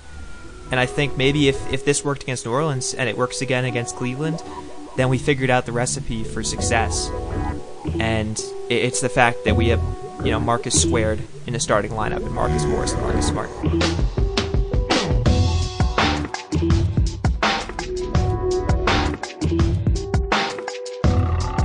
And 0.70 0.78
I 0.78 0.84
think 0.86 1.16
maybe 1.16 1.48
if, 1.48 1.72
if 1.72 1.84
this 1.84 2.04
worked 2.04 2.24
against 2.24 2.44
New 2.44 2.52
Orleans 2.52 2.92
and 2.92 3.08
it 3.08 3.16
works 3.16 3.40
again 3.40 3.64
against 3.64 3.96
Cleveland, 3.96 4.42
then 4.96 5.08
we 5.08 5.16
figured 5.16 5.48
out 5.48 5.64
the 5.64 5.72
recipe 5.72 6.24
for 6.24 6.42
success. 6.42 7.08
And 7.98 8.38
i- 8.68 8.74
it's 8.74 9.00
the 9.00 9.08
fact 9.08 9.44
that 9.44 9.56
we 9.56 9.68
have, 9.68 9.80
you 10.24 10.30
know, 10.32 10.40
Marcus 10.40 10.80
squared 10.82 11.20
in 11.46 11.52
the 11.54 11.60
starting 11.60 11.92
lineup 11.92 12.16
and 12.24 12.32
Marcus 12.32 12.64
Morris 12.64 12.92
and 12.92 13.02
Marcus 13.02 13.28
Smart. 13.28 13.48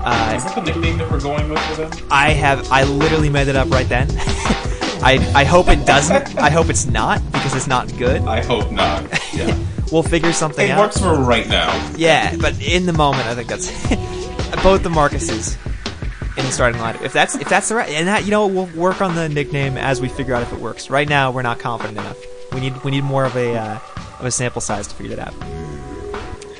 Uh, 0.04 0.34
Is 0.36 0.44
that 0.46 0.56
the 0.56 0.62
nickname 0.62 0.98
that 0.98 1.12
we're 1.12 1.20
going 1.22 1.50
with 1.50 1.60
for 1.62 1.76
them? 1.76 1.92
I 2.10 2.32
have 2.32 2.72
I 2.72 2.84
literally 2.84 3.30
made 3.30 3.48
it 3.48 3.56
up 3.56 3.70
right 3.70 3.88
then. 3.88 4.08
I 5.04 5.32
I 5.36 5.44
hope 5.44 5.68
it 5.68 5.86
doesn't. 5.86 6.38
I 6.38 6.50
hope 6.50 6.70
it's 6.70 6.86
not 6.86 7.24
because 7.32 7.56
it's 7.56 7.68
not 7.68 7.96
good. 7.98 8.22
I 8.24 8.44
hope 8.44 8.72
not. 8.72 9.04
Yeah. 9.34 9.58
We'll 9.92 10.04
figure 10.04 10.32
something 10.32 10.70
it 10.70 10.72
out. 10.72 10.78
It 10.78 10.82
works 10.82 10.98
for 11.02 11.14
right 11.16 11.46
now. 11.50 11.68
Yeah, 11.98 12.38
but 12.38 12.58
in 12.62 12.86
the 12.86 12.94
moment, 12.94 13.28
I 13.28 13.36
think 13.36 13.50
that's 13.50 13.70
both 14.64 14.84
the 14.84 14.90
Marcuses 14.90 15.58
in 16.38 16.46
the 16.46 16.52
starting 16.54 16.80
lineup. 16.80 17.02
If 17.02 17.12
that's 17.12 17.36
if 17.36 17.50
that's 17.50 17.68
the 17.68 17.76
right, 17.76 17.90
and 17.90 18.08
that 18.08 18.24
you 18.24 18.32
know 18.32 18.48
we'll 18.48 18.68
work 18.68 19.02
on 19.02 19.16
the 19.16 19.28
nickname 19.28 19.76
as 19.76 20.00
we 20.00 20.08
figure 20.08 20.34
out 20.34 20.44
if 20.44 20.54
it 20.54 20.60
works. 20.62 20.90
Right 20.90 21.10
now, 21.10 21.32
we're 21.32 21.42
not 21.42 21.60
confident 21.60 21.98
enough. 21.98 22.18
We 22.54 22.62
need 22.62 22.82
we 22.86 22.92
need 22.92 23.04
more 23.04 23.26
of 23.26 23.36
a 23.36 23.54
uh, 23.58 23.80
of 24.20 24.26
a 24.26 24.32
sample 24.32 24.62
size 24.62 24.88
to 24.88 24.96
figure 24.96 25.18
that 25.18 25.28
out. 25.28 25.36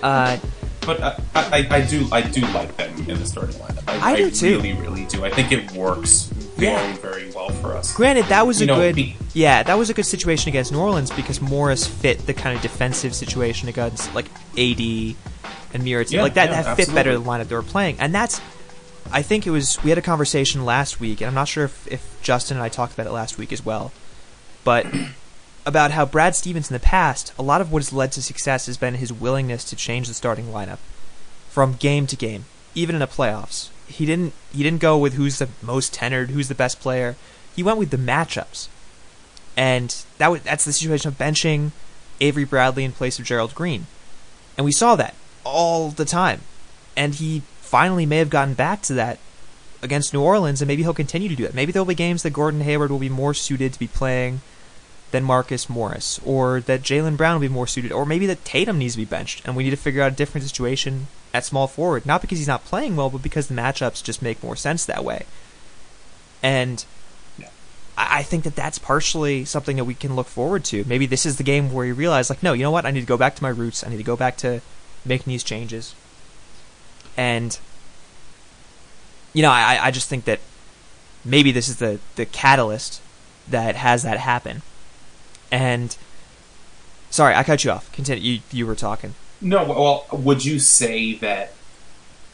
Uh, 0.04 0.38
But 0.86 1.00
uh, 1.00 1.16
I, 1.36 1.68
I, 1.70 1.76
I 1.78 1.82
do 1.86 2.08
I 2.12 2.22
do 2.22 2.42
like 2.48 2.76
them 2.78 2.98
in 3.08 3.20
the 3.20 3.26
starting 3.26 3.56
lineup. 3.58 3.84
I, 3.88 4.14
I 4.14 4.16
do 4.16 4.32
too. 4.32 4.58
really, 4.58 4.74
really 4.74 5.06
do. 5.06 5.24
I 5.24 5.30
think 5.30 5.52
it 5.52 5.72
works 5.74 6.24
very, 6.56 6.72
Yeah. 6.74 6.94
very 6.98 7.30
well 7.32 7.50
for 7.50 7.74
us. 7.76 7.94
Granted, 7.96 8.26
that 8.26 8.48
was 8.48 8.62
a 8.62 8.66
know, 8.66 8.78
good, 8.78 8.96
the- 8.96 9.14
yeah, 9.34 9.62
that 9.64 9.78
was 9.78 9.90
a 9.90 9.94
good 9.94 10.06
situation 10.06 10.50
against 10.50 10.72
New 10.72 10.80
Orleans 10.80 11.12
because 11.12 11.40
Morris 11.40 11.86
fit 11.86 12.26
the 12.26 12.34
kind 12.34 12.56
of 12.56 12.62
defensive 12.62 13.14
situation 13.14 13.70
against 13.70 14.14
like 14.16 14.26
AD 14.58 14.80
and 15.74 15.84
Murray. 15.86 16.06
Yeah, 16.10 16.24
like 16.24 16.34
that, 16.34 16.50
yeah, 16.50 16.64
that 16.64 16.76
fit 16.78 16.88
better 16.88 17.12
absolutely. 17.12 17.14
than 17.14 17.24
the 17.24 17.30
lineup 17.30 17.48
they 17.48 17.56
were 17.56 17.62
playing, 17.64 17.98
and 18.00 18.14
that's. 18.14 18.42
I 19.14 19.22
think 19.24 19.46
it 19.46 19.50
was. 19.52 19.78
We 19.84 19.90
had 19.90 19.98
a 19.98 20.02
conversation 20.02 20.64
last 20.66 21.00
week, 21.00 21.22
and 21.22 21.28
I'm 21.28 21.34
not 21.36 21.48
sure 21.48 21.66
if, 21.66 21.88
if 21.92 22.22
Justin 22.22 22.58
and 22.58 22.64
I 22.64 22.70
talked 22.70 22.94
about 22.94 23.08
it 23.08 23.12
last 23.12 23.38
week 23.38 23.52
as 23.52 23.64
well, 23.66 23.92
but 24.64 24.86
about 25.66 25.92
how 25.92 26.06
Brad 26.06 26.36
Stevens 26.36 26.70
in 26.70 26.74
the 26.74 26.80
past, 26.80 27.34
a 27.38 27.44
lot 27.44 27.62
of 27.62 27.72
what 27.72 27.80
has 27.80 27.94
led 27.94 28.12
to 28.14 28.22
success 28.22 28.66
has 28.66 28.78
been 28.78 28.96
his 28.96 29.14
willingness 29.14 29.64
to 29.66 29.76
change 29.76 30.08
the 30.08 30.14
starting 30.14 30.48
lineup 30.48 30.80
from 31.50 31.74
game 31.74 32.08
to 32.08 32.16
game, 32.16 32.46
even 32.74 32.96
in 32.96 33.00
the 33.00 33.08
playoffs. 33.08 33.70
He 33.88 34.06
didn't 34.06 34.34
he 34.52 34.64
didn't 34.64 34.82
go 34.82 34.98
with 34.98 35.14
who's 35.14 35.40
the 35.40 35.50
most 35.62 35.94
tenured, 35.94 36.30
who's 36.30 36.48
the 36.48 36.56
best 36.56 36.80
player. 36.80 37.16
He 37.56 37.64
went 37.64 37.78
with 37.78 37.90
the 37.90 37.98
matchups, 37.98 38.70
and 39.58 40.04
that 40.18 40.32
was, 40.32 40.42
that's 40.42 40.66
the 40.66 40.74
situation 40.74 41.10
of 41.10 41.18
benching 41.18 41.72
Avery 42.22 42.46
Bradley 42.46 42.86
in 42.86 42.94
place 42.94 43.20
of 43.20 43.26
Gerald 43.26 43.54
Green, 43.54 43.88
and 44.58 44.66
we 44.66 44.72
saw 44.72 44.96
that 44.96 45.16
all 45.44 45.90
the 45.90 46.06
time. 46.06 46.42
And 46.96 47.16
he 47.16 47.44
finally 47.60 48.06
may 48.06 48.18
have 48.18 48.30
gotten 48.30 48.54
back 48.54 48.82
to 48.84 48.94
that 48.96 49.20
against 49.82 50.14
New 50.14 50.22
Orleans, 50.22 50.62
and 50.62 50.68
maybe 50.68 50.84
he'll 50.84 50.94
continue 50.94 51.30
to 51.30 51.36
do 51.36 51.46
it. 51.46 51.54
Maybe 51.54 51.72
there'll 51.72 51.86
be 51.86 51.96
games 51.96 52.24
that 52.24 52.32
Gordon 52.32 52.62
Hayward 52.62 52.92
will 52.92 53.00
be 53.00 53.10
more 53.10 53.34
suited 53.34 53.74
to 53.74 53.80
be 53.80 53.88
playing 53.88 54.42
than 55.12 55.24
Marcus 55.24 55.70
Morris, 55.70 56.20
or 56.26 56.62
that 56.62 56.82
Jaylen 56.82 57.18
Brown 57.18 57.36
will 57.36 57.48
be 57.48 57.54
more 57.54 57.68
suited, 57.68 57.92
or 57.92 58.06
maybe 58.06 58.26
that 58.28 58.46
Tatum 58.46 58.78
needs 58.80 58.94
to 58.94 59.00
be 59.00 59.06
benched, 59.06 59.46
and 59.46 59.56
we 59.56 59.64
need 59.64 59.70
to 59.72 59.78
figure 59.78 60.02
out 60.02 60.12
a 60.12 60.16
different 60.16 60.48
situation 60.48 61.08
at 61.34 61.46
small 61.46 61.68
forward. 61.68 62.06
Not 62.06 62.22
because 62.22 62.38
he's 62.38 62.48
not 62.48 62.66
playing 62.66 62.96
well, 62.96 63.10
but 63.10 63.22
because 63.22 63.48
the 63.48 63.54
matchups 63.54 64.04
just 64.04 64.22
make 64.22 64.44
more 64.44 64.56
sense 64.56 64.86
that 64.86 65.04
way. 65.04 65.26
And 66.44 66.84
Yeah. 67.38 67.50
I 67.98 68.24
think 68.24 68.44
that 68.44 68.56
that's 68.56 68.80
partially 68.80 69.46
something 69.46 69.78
that 69.78 69.86
we 69.86 69.94
can 69.94 70.16
look 70.16 70.28
forward 70.28 70.64
to. 70.66 70.84
Maybe 70.86 71.06
this 71.06 71.26
is 71.26 71.38
the 71.38 71.44
game 71.44 71.72
where 71.72 71.86
you 71.86 71.94
realize, 71.94 72.30
like, 72.30 72.44
no, 72.44 72.54
you 72.54 72.64
know 72.64 72.72
what? 72.72 72.86
I 72.86 72.92
need 72.92 73.02
to 73.02 73.06
go 73.06 73.18
back 73.18 73.36
to 73.36 73.44
my 73.44 73.50
roots. 73.50 73.86
I 73.86 73.90
need 73.90 73.98
to 73.98 74.04
go 74.04 74.16
back 74.16 74.38
to 74.38 74.62
making 75.06 75.32
these 75.32 75.44
changes. 75.44 75.94
And 77.16 77.58
you 79.34 79.42
know, 79.42 79.52
I, 79.52 79.80
I 79.82 79.92
just 79.92 80.10
think 80.10 80.26
that 80.26 80.40
maybe 81.24 81.52
this 81.52 81.70
is 81.70 81.78
the, 81.78 82.00
the 82.16 82.26
catalyst 82.26 83.02
that 83.48 83.76
has 83.76 84.04
that 84.04 84.18
happen. 84.20 84.62
And 85.52 85.96
sorry, 87.10 87.36
I 87.36 87.44
cut 87.44 87.64
you 87.64 87.72
off. 87.72 87.92
Continue. 87.92 88.24
You 88.34 88.40
you 88.52 88.66
were 88.68 88.76
talking. 88.76 89.16
No, 89.42 89.64
well, 89.66 90.06
would 90.12 90.46
you 90.46 90.60
say 90.60 91.14
that 91.16 91.54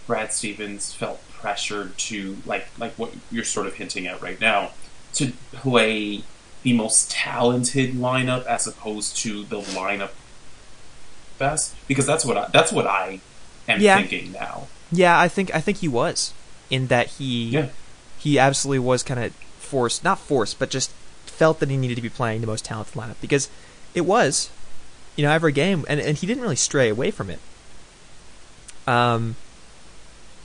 Brad 0.05 0.31
Stevens 0.33 0.93
felt 0.93 1.21
pressured 1.31 1.97
to 1.97 2.37
like 2.45 2.67
like 2.77 2.93
what 2.95 3.11
you're 3.31 3.43
sort 3.43 3.67
of 3.67 3.75
hinting 3.75 4.07
at 4.07 4.21
right 4.21 4.39
now 4.39 4.71
to 5.13 5.31
play 5.51 6.23
the 6.63 6.73
most 6.73 7.09
talented 7.11 7.93
lineup 7.93 8.45
as 8.45 8.67
opposed 8.67 9.17
to 9.17 9.43
the 9.45 9.61
lineup 9.61 10.11
best? 11.37 11.75
Because 11.87 12.05
that's 12.05 12.25
what 12.25 12.37
I, 12.37 12.47
that's 12.51 12.71
what 12.71 12.87
I 12.87 13.21
am 13.67 13.81
Yeah. 13.81 13.97
thinking 13.97 14.31
now. 14.31 14.67
Yeah, 14.91 15.19
I 15.19 15.27
think 15.27 15.53
I 15.55 15.59
think 15.61 15.77
he 15.77 15.87
was 15.87 16.33
in 16.69 16.87
that 16.87 17.07
he 17.07 17.49
Yeah. 17.49 17.67
he 18.17 18.37
absolutely 18.39 18.79
was 18.79 19.03
kind 19.03 19.19
of 19.23 19.33
forced, 19.59 20.03
not 20.03 20.19
forced, 20.19 20.59
but 20.59 20.69
just 20.69 20.91
felt 21.37 21.59
that 21.59 21.69
he 21.69 21.77
needed 21.77 21.95
to 21.95 22.01
be 22.01 22.09
playing 22.09 22.41
the 22.41 22.47
most 22.47 22.65
talented 22.65 22.93
lineup 22.95 23.15
because 23.21 23.49
it 23.93 24.01
was, 24.01 24.49
you 25.15 25.23
know, 25.23 25.31
every 25.31 25.51
game, 25.51 25.85
and 25.87 25.99
and 25.99 26.17
he 26.17 26.27
didn't 26.27 26.43
really 26.43 26.55
stray 26.55 26.89
away 26.89 27.11
from 27.11 27.29
it. 27.29 27.39
Um. 28.87 29.35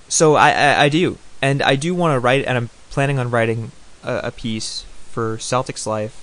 So 0.09 0.35
I 0.35 0.51
I, 0.51 0.83
I 0.85 0.89
do, 0.89 1.19
and 1.41 1.63
I 1.63 1.77
do 1.77 1.95
want 1.95 2.15
to 2.15 2.21
write, 2.21 2.45
and 2.45 2.57
I'm 2.59 2.71
planning 2.91 3.19
on 3.19 3.31
writing 3.31 3.73
a, 4.05 4.17
a 4.25 4.31
piece 4.31 4.85
for 5.11 5.37
Celtics 5.39 5.87
Life 5.87 6.19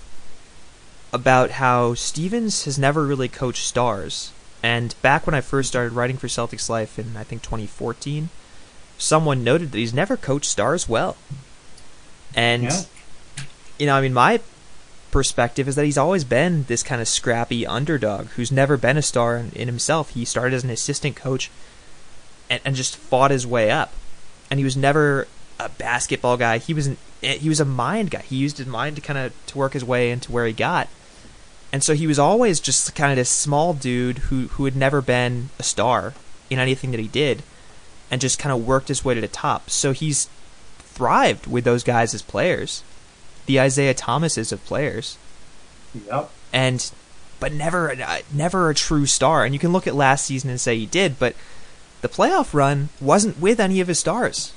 about 1.11 1.51
how 1.51 1.95
Stevens 1.95 2.65
has 2.65 2.77
never 2.77 3.05
really 3.05 3.27
coached 3.27 3.65
stars. 3.65 4.31
And 4.61 4.93
back 5.01 5.25
when 5.25 5.33
I 5.33 5.41
first 5.41 5.69
started 5.69 5.93
writing 5.93 6.17
for 6.17 6.27
Celtics 6.27 6.69
Life 6.69 6.99
in 6.99 7.15
I 7.17 7.23
think 7.23 7.41
2014, 7.41 8.29
someone 8.97 9.43
noted 9.43 9.71
that 9.71 9.77
he's 9.77 9.93
never 9.93 10.17
coached 10.17 10.49
stars 10.49 10.87
well. 10.87 11.15
And 12.35 12.63
Yeah. 12.63 12.81
you 13.79 13.85
know, 13.87 13.95
I 13.95 14.01
mean, 14.01 14.13
my 14.13 14.41
perspective 15.11 15.67
is 15.67 15.75
that 15.75 15.85
he's 15.85 15.97
always 15.97 16.23
been 16.23 16.63
this 16.63 16.83
kind 16.83 17.01
of 17.01 17.07
scrappy 17.07 17.65
underdog 17.65 18.27
who's 18.29 18.51
never 18.51 18.77
been 18.77 18.97
a 18.97 19.01
star 19.01 19.37
in, 19.37 19.51
in 19.51 19.67
himself. 19.67 20.11
He 20.11 20.25
started 20.25 20.55
as 20.55 20.63
an 20.63 20.69
assistant 20.69 21.15
coach 21.15 21.49
and, 22.49 22.61
and 22.65 22.75
just 22.75 22.95
fought 22.95 23.31
his 23.31 23.47
way 23.47 23.71
up. 23.71 23.93
And 24.49 24.59
he 24.59 24.63
was 24.63 24.77
never 24.77 25.27
a 25.59 25.69
basketball 25.69 26.37
guy. 26.37 26.57
He 26.57 26.73
was 26.73 26.87
an, 26.87 26.97
eh, 27.21 27.37
he 27.37 27.49
was 27.49 27.59
a 27.59 27.65
mind 27.65 28.11
guy. 28.11 28.21
He 28.21 28.35
used 28.35 28.57
his 28.57 28.67
mind 28.67 28.95
to 28.95 29.01
kind 29.01 29.19
of 29.19 29.45
to 29.47 29.57
work 29.57 29.73
his 29.73 29.83
way 29.83 30.11
into 30.11 30.31
where 30.31 30.45
he 30.45 30.53
got. 30.53 30.87
And 31.71 31.83
so 31.83 31.93
he 31.93 32.07
was 32.07 32.17
always 32.17 32.59
just 32.59 32.95
kind 32.95 33.11
of 33.11 33.17
this 33.17 33.29
small 33.29 33.73
dude 33.73 34.17
who 34.17 34.47
who 34.49 34.65
had 34.65 34.75
never 34.75 35.01
been 35.01 35.49
a 35.59 35.63
star 35.63 36.13
in 36.49 36.59
anything 36.59 36.91
that 36.91 36.99
he 36.99 37.07
did 37.07 37.43
and 38.09 38.19
just 38.19 38.39
kind 38.39 38.51
of 38.51 38.65
worked 38.65 38.87
his 38.87 39.05
way 39.05 39.13
to 39.13 39.21
the 39.21 39.27
top. 39.27 39.69
So 39.69 39.91
he's 39.91 40.29
thrived 40.79 41.45
with 41.45 41.63
those 41.63 41.83
guys 41.83 42.13
as 42.13 42.21
players. 42.21 42.83
The 43.49 43.59
Isaiah 43.59 43.95
Thomases 43.95 44.51
of 44.51 44.63
players 44.63 45.17
Yep. 46.07 46.29
and 46.53 46.91
but 47.39 47.51
never 47.51 47.91
uh, 47.91 48.19
never 48.31 48.69
a 48.69 48.75
true 48.75 49.07
star. 49.07 49.43
And 49.43 49.55
you 49.55 49.59
can 49.59 49.73
look 49.73 49.87
at 49.87 49.95
last 49.95 50.25
season 50.25 50.51
and 50.51 50.61
say 50.61 50.77
he 50.77 50.85
did, 50.85 51.17
but 51.17 51.35
the 52.01 52.07
playoff 52.09 52.53
run 52.53 52.89
wasn't 53.01 53.39
with 53.39 53.59
any 53.59 53.81
of 53.81 53.87
his 53.87 53.97
stars. 53.97 54.53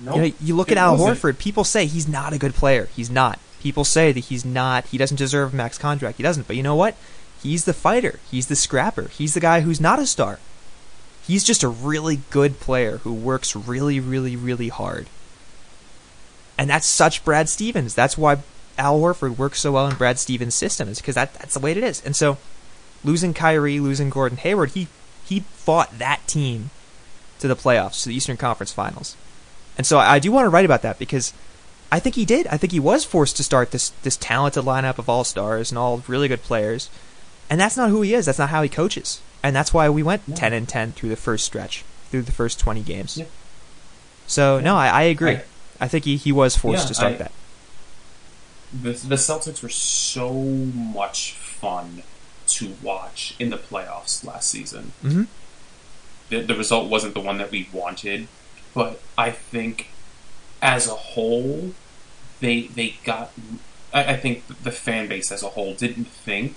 Nope. 0.00 0.16
You 0.16 0.22
know, 0.22 0.32
you 0.40 0.56
look 0.56 0.72
at 0.72 0.78
Al 0.78 0.96
wasn't. 0.96 1.18
Horford. 1.18 1.38
People 1.38 1.64
say 1.64 1.84
he's 1.84 2.08
not 2.08 2.32
a 2.32 2.38
good 2.38 2.54
player. 2.54 2.88
He's 2.96 3.10
not. 3.10 3.38
People 3.60 3.84
say 3.84 4.10
that 4.12 4.24
he's 4.24 4.42
not, 4.44 4.86
he 4.86 4.96
doesn't 4.96 5.16
deserve 5.18 5.52
a 5.52 5.56
max 5.56 5.76
contract. 5.76 6.16
He 6.16 6.22
doesn't. 6.22 6.46
But 6.46 6.56
you 6.56 6.62
know 6.62 6.76
what? 6.76 6.96
He's 7.42 7.66
the 7.66 7.74
fighter. 7.74 8.20
He's 8.30 8.46
the 8.46 8.56
scrapper. 8.56 9.08
He's 9.08 9.34
the 9.34 9.40
guy 9.40 9.60
who's 9.60 9.80
not 9.82 9.98
a 9.98 10.06
star. 10.06 10.38
He's 11.26 11.44
just 11.44 11.62
a 11.62 11.68
really 11.68 12.20
good 12.30 12.58
player 12.58 12.98
who 12.98 13.12
works 13.12 13.54
really, 13.54 14.00
really, 14.00 14.34
really 14.34 14.68
hard. 14.68 15.08
And 16.58 16.68
that's 16.68 16.86
such 16.86 17.24
Brad 17.24 17.48
Stevens. 17.48 17.94
That's 17.94 18.18
why 18.18 18.38
Al 18.76 19.00
Horford 19.00 19.38
works 19.38 19.60
so 19.60 19.72
well 19.72 19.86
in 19.86 19.96
Brad 19.96 20.18
Stevens' 20.18 20.56
system, 20.56 20.88
is 20.88 20.98
because 20.98 21.14
that, 21.14 21.32
that's 21.34 21.54
the 21.54 21.60
way 21.60 21.70
it 21.70 21.78
is. 21.78 22.04
And 22.04 22.16
so 22.16 22.36
losing 23.04 23.32
Kyrie, 23.32 23.80
losing 23.80 24.10
Gordon 24.10 24.38
Hayward, 24.38 24.70
he 24.70 24.88
he 25.24 25.40
fought 25.40 25.98
that 25.98 26.26
team 26.26 26.70
to 27.38 27.48
the 27.48 27.56
playoffs, 27.56 28.02
to 28.02 28.08
the 28.08 28.14
Eastern 28.14 28.36
Conference 28.36 28.72
Finals. 28.72 29.14
And 29.76 29.86
so 29.86 29.98
I 29.98 30.18
do 30.18 30.32
want 30.32 30.46
to 30.46 30.50
write 30.50 30.64
about 30.64 30.82
that 30.82 30.98
because 30.98 31.32
I 31.92 32.00
think 32.00 32.16
he 32.16 32.24
did. 32.24 32.46
I 32.48 32.56
think 32.56 32.72
he 32.72 32.80
was 32.80 33.04
forced 33.04 33.36
to 33.36 33.44
start 33.44 33.70
this 33.70 33.90
this 34.02 34.16
talented 34.16 34.64
lineup 34.64 34.98
of 34.98 35.08
all 35.08 35.24
stars 35.24 35.70
and 35.70 35.78
all 35.78 36.02
really 36.08 36.28
good 36.28 36.42
players. 36.42 36.90
And 37.48 37.60
that's 37.60 37.76
not 37.76 37.90
who 37.90 38.02
he 38.02 38.14
is. 38.14 38.26
That's 38.26 38.38
not 38.38 38.50
how 38.50 38.62
he 38.62 38.68
coaches. 38.68 39.20
And 39.42 39.54
that's 39.54 39.72
why 39.72 39.88
we 39.88 40.02
went 40.02 40.36
10 40.36 40.52
and 40.52 40.68
10 40.68 40.92
through 40.92 41.08
the 41.08 41.16
first 41.16 41.44
stretch, 41.44 41.84
through 42.10 42.22
the 42.22 42.32
first 42.32 42.58
20 42.58 42.82
games. 42.82 43.16
Yeah. 43.16 43.24
So, 44.26 44.56
yeah. 44.56 44.64
no, 44.64 44.76
I, 44.76 44.88
I 44.88 45.02
agree. 45.02 45.36
I, 45.36 45.44
I, 45.80 45.88
think 45.88 46.04
he, 46.04 46.16
he 46.16 46.32
was 46.32 46.56
forced 46.56 46.84
yeah, 46.84 46.88
to 46.88 46.94
start 46.94 47.18
that. 47.18 47.32
The, 48.72 48.92
the 48.92 49.16
Celtics 49.16 49.62
were 49.62 49.68
so 49.68 50.32
much 50.32 51.32
fun 51.32 52.02
to 52.48 52.74
watch 52.82 53.34
in 53.38 53.50
the 53.50 53.56
playoffs 53.56 54.24
last 54.24 54.48
season. 54.48 54.92
Mm-hmm. 55.02 55.22
The, 56.30 56.40
the 56.42 56.54
result 56.54 56.90
wasn't 56.90 57.14
the 57.14 57.20
one 57.20 57.38
that 57.38 57.50
we 57.50 57.68
wanted, 57.72 58.28
but 58.74 59.00
I 59.16 59.30
think 59.30 59.88
as 60.60 60.86
a 60.86 60.94
whole, 60.94 61.72
they 62.40 62.62
they 62.62 62.96
got. 63.04 63.32
I, 63.92 64.12
I 64.12 64.16
think 64.16 64.46
the 64.62 64.72
fan 64.72 65.08
base 65.08 65.32
as 65.32 65.42
a 65.42 65.48
whole 65.48 65.74
didn't 65.74 66.06
think 66.06 66.54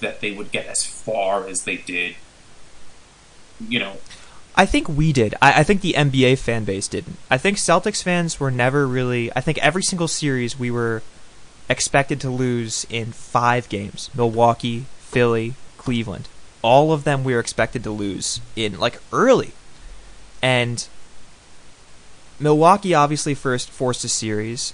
that 0.00 0.20
they 0.20 0.32
would 0.32 0.52
get 0.52 0.66
as 0.66 0.84
far 0.84 1.46
as 1.46 1.62
they 1.62 1.76
did. 1.76 2.16
You 3.60 3.78
know, 3.78 3.96
I 4.56 4.64
think 4.64 4.88
we 4.88 5.12
did. 5.12 5.34
I, 5.42 5.60
I, 5.60 5.62
think 5.62 5.82
the 5.82 5.92
NBA 5.92 6.38
fan 6.38 6.64
base 6.64 6.88
didn't. 6.88 7.18
I 7.30 7.36
think 7.36 7.58
Celtics 7.58 8.02
fans 8.02 8.40
were 8.40 8.50
never 8.50 8.86
really. 8.86 9.30
I 9.36 9.40
think 9.40 9.58
every 9.58 9.82
single 9.82 10.08
series 10.08 10.58
we 10.58 10.70
were 10.70 11.02
expected 11.68 12.20
to 12.20 12.30
lose 12.30 12.86
in 12.88 13.12
five 13.12 13.68
games 13.68 14.08
Milwaukee, 14.14 14.86
Philly, 14.98 15.54
Cleveland. 15.76 16.28
All 16.62 16.92
of 16.92 17.04
them 17.04 17.22
we 17.22 17.34
were 17.34 17.40
expected 17.40 17.84
to 17.84 17.90
lose 17.90 18.40
in 18.54 18.78
like 18.78 18.98
early. 19.12 19.52
And 20.42 20.86
Milwaukee 22.38 22.94
obviously 22.94 23.34
first 23.34 23.70
forced 23.70 24.04
a 24.04 24.08
series, 24.08 24.72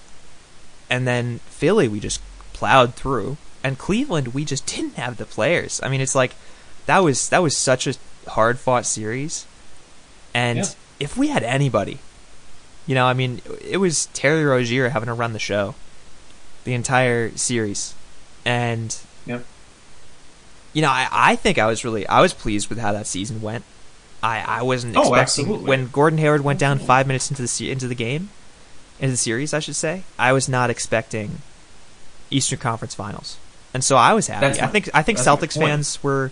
and 0.88 1.06
then 1.06 1.40
Philly 1.46 1.88
we 1.88 1.98
just 1.98 2.20
plowed 2.52 2.94
through, 2.94 3.36
and 3.64 3.78
Cleveland 3.78 4.28
we 4.28 4.44
just 4.44 4.66
didn't 4.74 4.94
have 4.94 5.16
the 5.16 5.26
players. 5.26 5.80
I 5.82 5.88
mean, 5.88 6.00
it's 6.00 6.14
like 6.14 6.34
that 6.86 7.00
was 7.00 7.28
that 7.30 7.42
was 7.42 7.56
such 7.56 7.86
a 7.88 7.94
hard 8.28 8.58
fought 8.58 8.86
series, 8.86 9.46
and 10.34 10.58
yeah. 10.58 10.64
if 11.00 11.16
we 11.16 11.28
had 11.28 11.42
anybody, 11.42 11.98
you 12.86 12.94
know, 12.94 13.06
I 13.06 13.14
mean, 13.14 13.40
it 13.60 13.78
was 13.78 14.06
Terry 14.06 14.44
Rozier 14.44 14.90
having 14.90 15.06
to 15.06 15.14
run 15.14 15.32
the 15.32 15.38
show, 15.38 15.74
the 16.64 16.74
entire 16.74 17.36
series, 17.36 17.94
and 18.44 18.96
yep. 19.26 19.44
you 20.72 20.82
know, 20.82 20.90
I 20.90 21.08
I 21.10 21.36
think 21.36 21.58
I 21.58 21.66
was 21.66 21.84
really 21.84 22.06
I 22.06 22.20
was 22.20 22.32
pleased 22.32 22.68
with 22.68 22.78
how 22.78 22.92
that 22.92 23.06
season 23.06 23.40
went. 23.40 23.64
I, 24.22 24.40
I 24.40 24.62
wasn't 24.62 24.96
oh, 24.96 25.00
expecting 25.00 25.44
absolutely. 25.46 25.68
when 25.68 25.88
Gordon 25.88 26.18
Hayward 26.20 26.42
went 26.42 26.60
down 26.60 26.78
five 26.78 27.08
minutes 27.08 27.28
into 27.30 27.42
the 27.42 27.70
into 27.70 27.88
the 27.88 27.94
game, 27.94 28.30
into 29.00 29.12
the 29.12 29.16
series, 29.16 29.52
I 29.52 29.58
should 29.58 29.74
say. 29.74 30.04
I 30.18 30.32
was 30.32 30.48
not 30.48 30.70
expecting 30.70 31.42
Eastern 32.30 32.58
Conference 32.58 32.94
Finals, 32.94 33.36
and 33.74 33.82
so 33.82 33.96
I 33.96 34.12
was 34.14 34.28
happy. 34.28 34.60
I 34.60 34.66
think 34.68 34.88
I 34.94 35.02
think 35.02 35.18
Celtics 35.18 35.58
fans 35.58 36.02
were. 36.02 36.30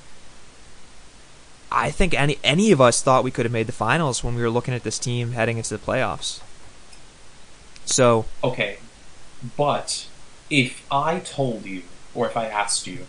I 1.73 1.91
think 1.91 2.15
any 2.15 2.39
any 2.43 2.73
of 2.73 2.80
us 2.80 3.02
thought 3.02 3.25
we 3.25 3.30
could 3.30 3.45
have 3.45 3.52
made 3.52 3.67
the 3.67 3.73
finals 3.73 4.25
when 4.25 4.35
we 4.35 4.43
were 4.43 4.50
looking 4.50 4.75
at 4.75 4.83
this 4.83 4.99
team 4.99 5.33
heading 5.33 5.56
into 5.56 5.76
the 5.76 5.85
playoffs. 5.85 6.41
So 7.85 8.26
okay, 8.43 8.78
but 9.56 10.06
if 10.49 10.85
I 10.91 11.21
told 11.21 11.65
you, 11.65 11.83
or 12.15 12.26
if 12.26 12.37
I 12.37 12.47
asked 12.47 12.87
you, 12.87 13.06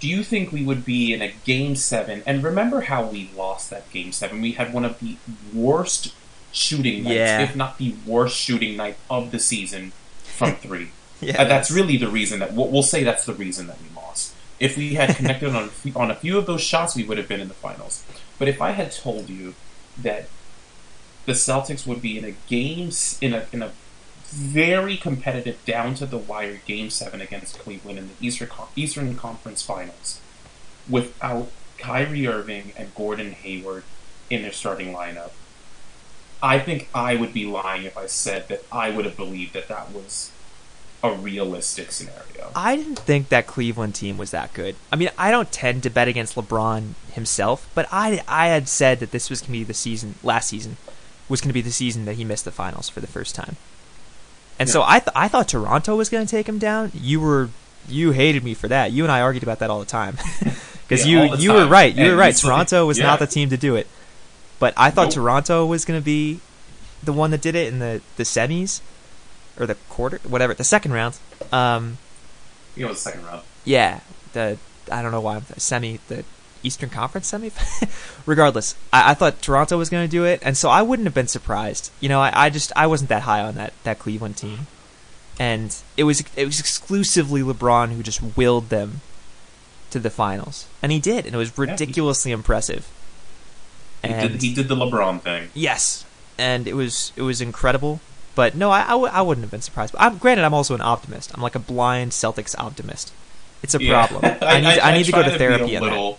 do 0.00 0.08
you 0.08 0.22
think 0.22 0.52
we 0.52 0.64
would 0.64 0.84
be 0.84 1.14
in 1.14 1.22
a 1.22 1.32
game 1.44 1.76
seven? 1.76 2.22
And 2.26 2.42
remember 2.42 2.82
how 2.82 3.06
we 3.06 3.30
lost 3.36 3.70
that 3.70 3.90
game 3.90 4.12
seven? 4.12 4.42
We 4.42 4.52
had 4.52 4.72
one 4.72 4.84
of 4.84 4.98
the 5.00 5.16
worst 5.52 6.14
shooting 6.52 7.04
nights, 7.04 7.14
yeah. 7.14 7.42
if 7.42 7.56
not 7.56 7.78
the 7.78 7.94
worst 8.06 8.36
shooting 8.36 8.76
night 8.76 8.96
of 9.08 9.30
the 9.30 9.38
season 9.38 9.92
from 10.22 10.52
three. 10.56 10.90
yeah, 11.20 11.42
uh, 11.42 11.44
that's 11.44 11.70
really 11.70 11.96
the 11.96 12.08
reason 12.08 12.40
that 12.40 12.52
we'll, 12.52 12.68
we'll, 12.68 12.82
say 12.82 13.04
that's 13.04 13.24
the 13.24 13.34
reason 13.34 13.66
that 13.68 13.78
we. 13.80 13.93
If 14.60 14.76
we 14.76 14.94
had 14.94 15.16
connected 15.16 15.54
on 15.54 15.64
a 15.64 15.68
few, 15.68 15.92
on 15.94 16.10
a 16.10 16.14
few 16.14 16.38
of 16.38 16.46
those 16.46 16.62
shots, 16.62 16.96
we 16.96 17.04
would 17.04 17.18
have 17.18 17.28
been 17.28 17.40
in 17.40 17.48
the 17.48 17.54
finals. 17.54 18.04
But 18.38 18.48
if 18.48 18.60
I 18.60 18.72
had 18.72 18.92
told 18.92 19.28
you 19.28 19.54
that 19.98 20.28
the 21.26 21.32
Celtics 21.32 21.86
would 21.86 22.02
be 22.02 22.18
in 22.18 22.24
a 22.24 22.34
game 22.48 22.90
in 23.20 23.34
a 23.34 23.46
in 23.52 23.62
a 23.62 23.72
very 24.26 24.96
competitive, 24.96 25.64
down 25.64 25.94
to 25.94 26.06
the 26.06 26.18
wire 26.18 26.60
Game 26.66 26.90
Seven 26.90 27.20
against 27.20 27.58
Cleveland 27.58 27.98
in 27.98 28.08
the 28.08 28.26
Eastern 28.26 28.48
Eastern 28.74 29.16
Conference 29.16 29.62
Finals, 29.62 30.20
without 30.88 31.50
Kyrie 31.78 32.26
Irving 32.26 32.72
and 32.76 32.94
Gordon 32.94 33.32
Hayward 33.32 33.84
in 34.30 34.42
their 34.42 34.52
starting 34.52 34.92
lineup. 34.92 35.30
I 36.42 36.58
think 36.58 36.88
I 36.94 37.16
would 37.16 37.32
be 37.32 37.46
lying 37.46 37.84
if 37.84 37.96
I 37.96 38.06
said 38.06 38.48
that 38.48 38.64
I 38.70 38.90
would 38.90 39.04
have 39.04 39.16
believed 39.16 39.54
that 39.54 39.68
that 39.68 39.92
was 39.92 40.30
a 41.04 41.12
realistic 41.12 41.92
scenario. 41.92 42.50
I 42.56 42.76
didn't 42.76 42.98
think 42.98 43.28
that 43.28 43.46
Cleveland 43.46 43.94
team 43.94 44.16
was 44.16 44.30
that 44.30 44.54
good. 44.54 44.74
I 44.90 44.96
mean, 44.96 45.10
I 45.18 45.30
don't 45.30 45.52
tend 45.52 45.82
to 45.82 45.90
bet 45.90 46.08
against 46.08 46.34
LeBron 46.34 46.94
himself, 47.12 47.70
but 47.74 47.86
I 47.92 48.22
I 48.26 48.46
had 48.46 48.68
said 48.68 49.00
that 49.00 49.10
this 49.10 49.28
was 49.28 49.40
going 49.40 49.48
to 49.48 49.52
be 49.52 49.64
the 49.64 49.74
season 49.74 50.14
last 50.22 50.48
season 50.48 50.78
was 51.28 51.40
going 51.40 51.50
to 51.50 51.54
be 51.54 51.60
the 51.60 51.70
season 51.70 52.06
that 52.06 52.14
he 52.14 52.24
missed 52.24 52.44
the 52.44 52.50
finals 52.50 52.88
for 52.88 53.00
the 53.00 53.06
first 53.06 53.34
time. 53.34 53.56
And 54.58 54.68
yeah. 54.68 54.72
so 54.72 54.82
I 54.82 54.98
th- 55.00 55.12
I 55.14 55.28
thought 55.28 55.48
Toronto 55.48 55.94
was 55.94 56.08
going 56.08 56.26
to 56.26 56.30
take 56.30 56.48
him 56.48 56.58
down. 56.58 56.90
You 56.94 57.20
were 57.20 57.50
you 57.86 58.12
hated 58.12 58.42
me 58.42 58.54
for 58.54 58.68
that. 58.68 58.92
You 58.92 59.04
and 59.04 59.12
I 59.12 59.20
argued 59.20 59.42
about 59.42 59.58
that 59.58 59.68
all 59.68 59.80
the 59.80 59.86
time 59.86 60.16
because 60.88 61.06
yeah, 61.06 61.24
you 61.24 61.36
you 61.36 61.48
time. 61.50 61.56
were 61.56 61.66
right. 61.66 61.94
You 61.94 62.04
and 62.04 62.12
were 62.12 62.18
right. 62.18 62.34
Toronto 62.34 62.86
was 62.86 62.98
yeah. 62.98 63.04
not 63.04 63.18
the 63.18 63.26
team 63.26 63.50
to 63.50 63.58
do 63.58 63.76
it. 63.76 63.86
But 64.58 64.72
I 64.76 64.90
thought 64.90 65.06
nope. 65.06 65.14
Toronto 65.14 65.66
was 65.66 65.84
going 65.84 66.00
to 66.00 66.04
be 66.04 66.40
the 67.02 67.12
one 67.12 67.30
that 67.32 67.42
did 67.42 67.54
it 67.54 67.70
in 67.70 67.78
the 67.78 68.00
the 68.16 68.22
semis 68.22 68.80
or 69.58 69.66
the 69.66 69.76
quarter, 69.88 70.20
whatever, 70.24 70.54
the 70.54 70.64
second 70.64 70.92
round. 70.92 71.18
Um, 71.52 71.98
you 72.76 72.84
know, 72.84 72.92
the 72.92 72.98
second 72.98 73.24
round. 73.24 73.42
Yeah, 73.64 74.00
the 74.32 74.58
I 74.90 75.02
don't 75.02 75.12
know 75.12 75.20
why 75.20 75.36
I'm 75.36 75.44
semi 75.56 75.98
the 76.08 76.24
Eastern 76.62 76.90
Conference 76.90 77.28
semi. 77.28 77.50
Regardless, 78.26 78.74
I, 78.92 79.12
I, 79.12 79.14
thought 79.14 79.40
Toronto 79.42 79.78
was 79.78 79.90
going 79.90 80.06
to 80.06 80.10
do 80.10 80.24
it, 80.24 80.40
and 80.42 80.56
so 80.56 80.70
I 80.70 80.82
wouldn't 80.82 81.06
have 81.06 81.14
been 81.14 81.28
surprised. 81.28 81.90
You 82.00 82.08
know, 82.08 82.20
I, 82.20 82.46
I 82.46 82.50
just 82.50 82.72
I 82.74 82.86
wasn't 82.86 83.10
that 83.10 83.22
high 83.22 83.40
on 83.40 83.54
that 83.54 83.72
that 83.84 83.98
Cleveland 83.98 84.36
team, 84.36 84.66
and 85.38 85.76
it 85.96 86.04
was 86.04 86.24
it 86.36 86.46
was 86.46 86.58
exclusively 86.58 87.42
LeBron 87.42 87.92
who 87.92 88.02
just 88.02 88.36
willed 88.36 88.70
them 88.70 89.02
to 89.90 89.98
the 89.98 90.10
finals, 90.10 90.66
and 90.82 90.90
he 90.90 90.98
did, 90.98 91.26
and 91.26 91.34
it 91.34 91.38
was 91.38 91.56
ridiculously 91.56 92.30
yeah, 92.30 92.36
he, 92.36 92.40
impressive. 92.40 92.88
And 94.02 94.20
he 94.20 94.28
did, 94.28 94.42
he 94.42 94.54
did 94.54 94.68
the 94.68 94.76
LeBron 94.76 95.20
thing. 95.20 95.50
Yes, 95.54 96.04
and 96.38 96.66
it 96.66 96.74
was 96.74 97.12
it 97.16 97.22
was 97.22 97.40
incredible. 97.40 98.00
But 98.34 98.54
no, 98.54 98.70
I, 98.70 98.82
I, 98.82 98.90
w- 98.90 99.12
I 99.12 99.22
wouldn't 99.22 99.44
have 99.44 99.50
been 99.50 99.60
surprised. 99.60 99.92
But 99.92 100.02
I'm, 100.02 100.18
granted, 100.18 100.44
I'm 100.44 100.54
also 100.54 100.74
an 100.74 100.80
optimist. 100.80 101.32
I'm 101.34 101.42
like 101.42 101.54
a 101.54 101.60
blind 101.60 102.12
Celtics 102.12 102.58
optimist. 102.58 103.12
It's 103.62 103.74
a 103.74 103.82
yeah. 103.82 104.06
problem. 104.06 104.36
I 104.42 104.60
need 104.60 104.78
I, 104.78 104.90
I 104.90 104.96
need 104.96 105.04
to 105.04 105.12
go 105.12 105.22
to 105.22 105.38
therapy. 105.38 105.78
little, 105.78 106.18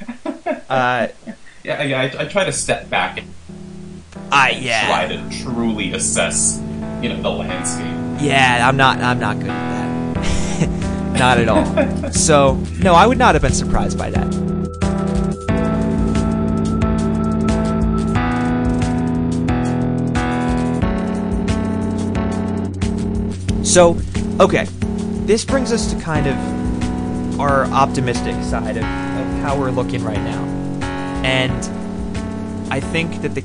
uh, 0.68 1.08
yeah, 1.64 1.82
yeah. 1.82 2.00
I, 2.00 2.22
I, 2.22 2.24
try 2.26 2.44
to 2.44 2.52
step 2.52 2.90
back 2.90 3.18
and 3.18 3.32
I 4.30 4.50
yeah 4.50 4.86
try 4.86 5.16
to 5.16 5.42
truly 5.42 5.92
assess, 5.92 6.60
you 7.00 7.08
know, 7.08 7.22
the 7.22 7.30
landscape. 7.30 8.22
Yeah, 8.22 8.68
I'm 8.68 8.76
not. 8.76 8.98
I'm 8.98 9.18
not 9.18 9.38
good 9.38 9.48
at 9.48 10.14
that. 10.64 11.18
not 11.18 11.38
at 11.38 11.48
all. 11.48 12.12
so 12.12 12.56
no, 12.80 12.94
I 12.94 13.06
would 13.06 13.18
not 13.18 13.34
have 13.34 13.42
been 13.42 13.54
surprised 13.54 13.96
by 13.96 14.10
that. 14.10 14.51
So, 23.72 23.96
okay, 24.38 24.66
this 25.24 25.46
brings 25.46 25.72
us 25.72 25.90
to 25.94 25.98
kind 25.98 26.26
of 26.26 27.40
our 27.40 27.64
optimistic 27.68 28.34
side 28.42 28.76
of, 28.76 28.82
of 28.82 29.40
how 29.40 29.58
we're 29.58 29.70
looking 29.70 30.04
right 30.04 30.18
now. 30.18 30.44
And 31.24 32.70
I 32.70 32.80
think 32.80 33.22
that 33.22 33.34
the 33.34 33.40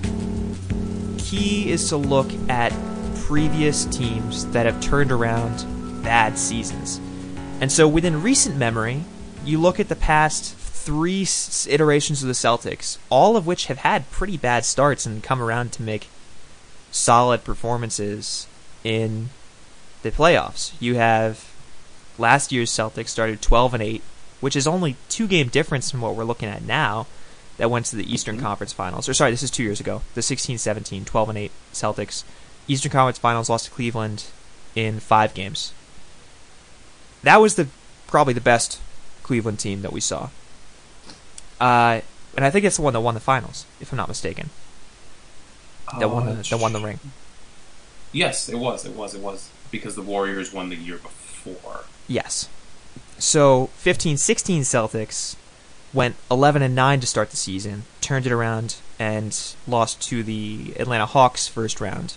key 1.18 1.72
is 1.72 1.88
to 1.88 1.96
look 1.96 2.30
at 2.50 2.74
previous 3.22 3.86
teams 3.86 4.46
that 4.48 4.66
have 4.66 4.82
turned 4.82 5.14
around 5.14 5.64
bad 6.04 6.38
seasons. 6.38 7.00
And 7.62 7.72
so 7.72 7.88
within 7.88 8.22
recent 8.22 8.58
memory, 8.58 9.06
you 9.46 9.62
look 9.62 9.80
at 9.80 9.88
the 9.88 9.96
past 9.96 10.58
three 10.58 11.26
iterations 11.70 12.22
of 12.22 12.28
the 12.28 12.34
Celtics, 12.34 12.98
all 13.10 13.38
of 13.38 13.48
which 13.48 13.68
have 13.68 13.78
had 13.78 14.12
pretty 14.12 14.36
bad 14.36 14.66
starts 14.66 15.06
and 15.06 15.24
come 15.24 15.42
around 15.42 15.72
to 15.72 15.84
make 15.84 16.10
solid 16.92 17.46
performances 17.46 18.46
in 18.84 19.30
the 20.04 20.12
playoffs. 20.12 20.74
You 20.80 20.96
have 20.96 21.52
last 22.18 22.52
year's 22.52 22.72
Celtics 22.72 23.10
started 23.10 23.42
12 23.42 23.74
and 23.76 23.84
8, 23.84 24.02
which 24.42 24.56
is 24.56 24.68
only 24.68 24.96
two 25.10 25.28
game 25.28 25.48
difference 25.50 25.90
from 25.92 26.02
what 26.02 26.16
we're 26.16 26.24
looking 26.24 26.50
at 26.50 26.64
now. 26.64 27.08
That 27.58 27.72
went 27.72 27.88
to 27.88 27.96
the 27.96 28.12
Eastern 28.12 28.36
Mm-hmm. 28.36 28.46
Conference 28.46 28.72
Finals. 28.72 29.10
Or 29.10 29.16
sorry, 29.16 29.32
this 29.32 29.42
is 29.42 29.50
two 29.50 29.64
years 29.64 29.80
ago. 29.80 30.04
The 30.14 30.22
16-17, 30.22 31.06
12 31.06 31.30
and 31.30 31.38
8 31.40 31.52
Celtics. 31.74 32.24
Eastern 32.68 32.92
Conference 32.92 33.18
Finals 33.18 33.50
lost 33.50 33.66
to 33.66 33.72
Cleveland 33.72 34.26
in 34.76 35.00
five 35.00 35.34
games. 35.34 35.74
That 37.24 37.38
was 37.38 37.56
the 37.56 37.68
probably 38.06 38.34
the 38.36 38.42
best 38.42 38.80
Cleveland 39.24 39.58
team 39.60 39.82
that 39.82 39.92
we 39.92 40.00
saw. 40.00 40.30
Uh, 41.60 42.02
and 42.36 42.46
I 42.46 42.52
think 42.52 42.64
it's 42.64 42.76
the 42.76 42.84
one 42.84 42.94
that 42.94 43.02
won 43.02 43.16
the 43.16 43.20
finals, 43.20 43.66
if 43.82 43.92
I'm 43.92 43.98
not 43.98 44.08
mistaken. 44.08 44.52
That 45.98 46.12
won 46.12 46.26
the 46.28 46.32
Uh, 46.34 46.44
that 46.50 46.60
won 46.60 46.74
the 46.74 46.80
ring. 46.80 47.00
Yes, 48.12 48.50
it 48.50 48.58
was. 48.60 48.86
It 48.86 48.94
was. 48.94 49.16
It 49.16 49.22
was 49.22 49.50
because 49.72 49.96
the 49.96 50.02
Warriors 50.02 50.54
won 50.54 50.70
the 50.70 50.76
year 50.76 50.98
before. 50.98 51.86
Yes. 52.08 52.50
So 53.18 53.70
15-16 53.84 54.62
Celtics 54.62 55.36
went 55.94 56.16
11 56.30 56.62
and 56.62 56.76
9 56.76 57.00
to 57.00 57.08
start 57.08 57.32
the 57.32 57.38
season, 57.38 57.84
turned 58.02 58.26
it 58.26 58.32
around 58.32 58.76
and 59.00 59.38
lost 59.68 60.02
to 60.10 60.24
the 60.24 60.74
Atlanta 60.80 61.06
Hawks 61.06 61.48
first 61.48 61.82
round. 61.82 62.16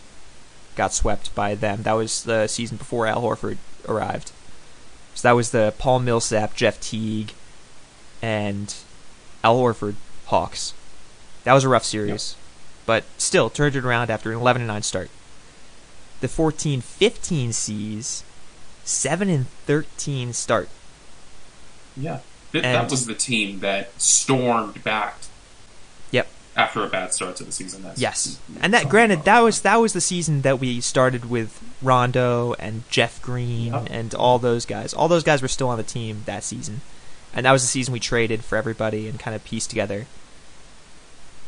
Got 0.76 0.92
swept 0.92 1.34
by 1.34 1.54
them. 1.54 1.82
That 1.82 1.94
was 1.94 2.24
the 2.24 2.46
season 2.46 2.76
before 2.76 3.06
Al 3.06 3.22
Horford 3.22 3.58
arrived. 3.88 4.32
So 5.14 5.28
that 5.28 5.34
was 5.34 5.50
the 5.50 5.74
Paul 5.78 6.00
Millsap, 6.00 6.54
Jeff 6.54 6.80
Teague, 6.80 7.32
and 8.22 8.74
Al 9.42 9.58
Horford 9.58 9.96
Hawks. 10.26 10.72
That 11.44 11.54
was 11.54 11.64
a 11.64 11.68
rough 11.68 11.84
series, 11.84 12.36
but 12.86 13.04
still 13.18 13.50
turned 13.50 13.76
it 13.76 13.84
around 13.84 14.10
after 14.10 14.30
an 14.30 14.38
11 14.38 14.62
and 14.62 14.68
9 14.68 14.82
start. 14.82 15.10
The 16.20 16.26
14-15 16.28 17.52
C's 17.54 18.24
7 18.84 19.28
and 19.28 19.46
13 19.66 20.32
start. 20.32 20.68
Yeah, 21.96 22.20
Th- 22.52 22.64
And- 22.64 22.74
that 22.74 22.90
was 22.90 23.06
the 23.06 23.14
team 23.14 23.60
that 23.60 23.90
stormed 24.00 24.82
back. 24.84 25.16
Yep. 26.10 26.28
After 26.56 26.84
a 26.84 26.88
bad 26.88 27.14
start 27.14 27.36
to 27.36 27.44
the 27.44 27.52
season. 27.52 27.82
That's 27.82 28.00
Yes, 28.00 28.38
and 28.60 28.74
that 28.74 28.88
granted 28.88 29.22
that 29.24 29.40
was 29.40 29.60
that 29.62 29.76
was 29.76 29.92
the 29.92 30.00
season 30.00 30.42
that 30.42 30.58
we 30.58 30.80
started 30.80 31.30
with 31.30 31.60
Rondo 31.80 32.54
and 32.58 32.82
Jeff 32.90 33.22
Green 33.22 33.72
Yep. 33.72 33.86
and 33.90 34.14
all 34.14 34.38
those 34.38 34.66
guys. 34.66 34.92
All 34.92 35.06
those 35.08 35.22
guys 35.24 35.42
were 35.42 35.48
still 35.48 35.68
on 35.68 35.78
the 35.78 35.84
team 35.84 36.22
that 36.26 36.42
season, 36.44 36.80
and 37.32 37.46
that 37.46 37.52
was 37.52 37.62
the 37.62 37.68
season 37.68 37.92
we 37.92 38.00
traded 38.00 38.44
for 38.44 38.56
everybody 38.58 39.08
and 39.08 39.18
kind 39.20 39.34
of 39.36 39.44
pieced 39.44 39.70
together. 39.70 40.06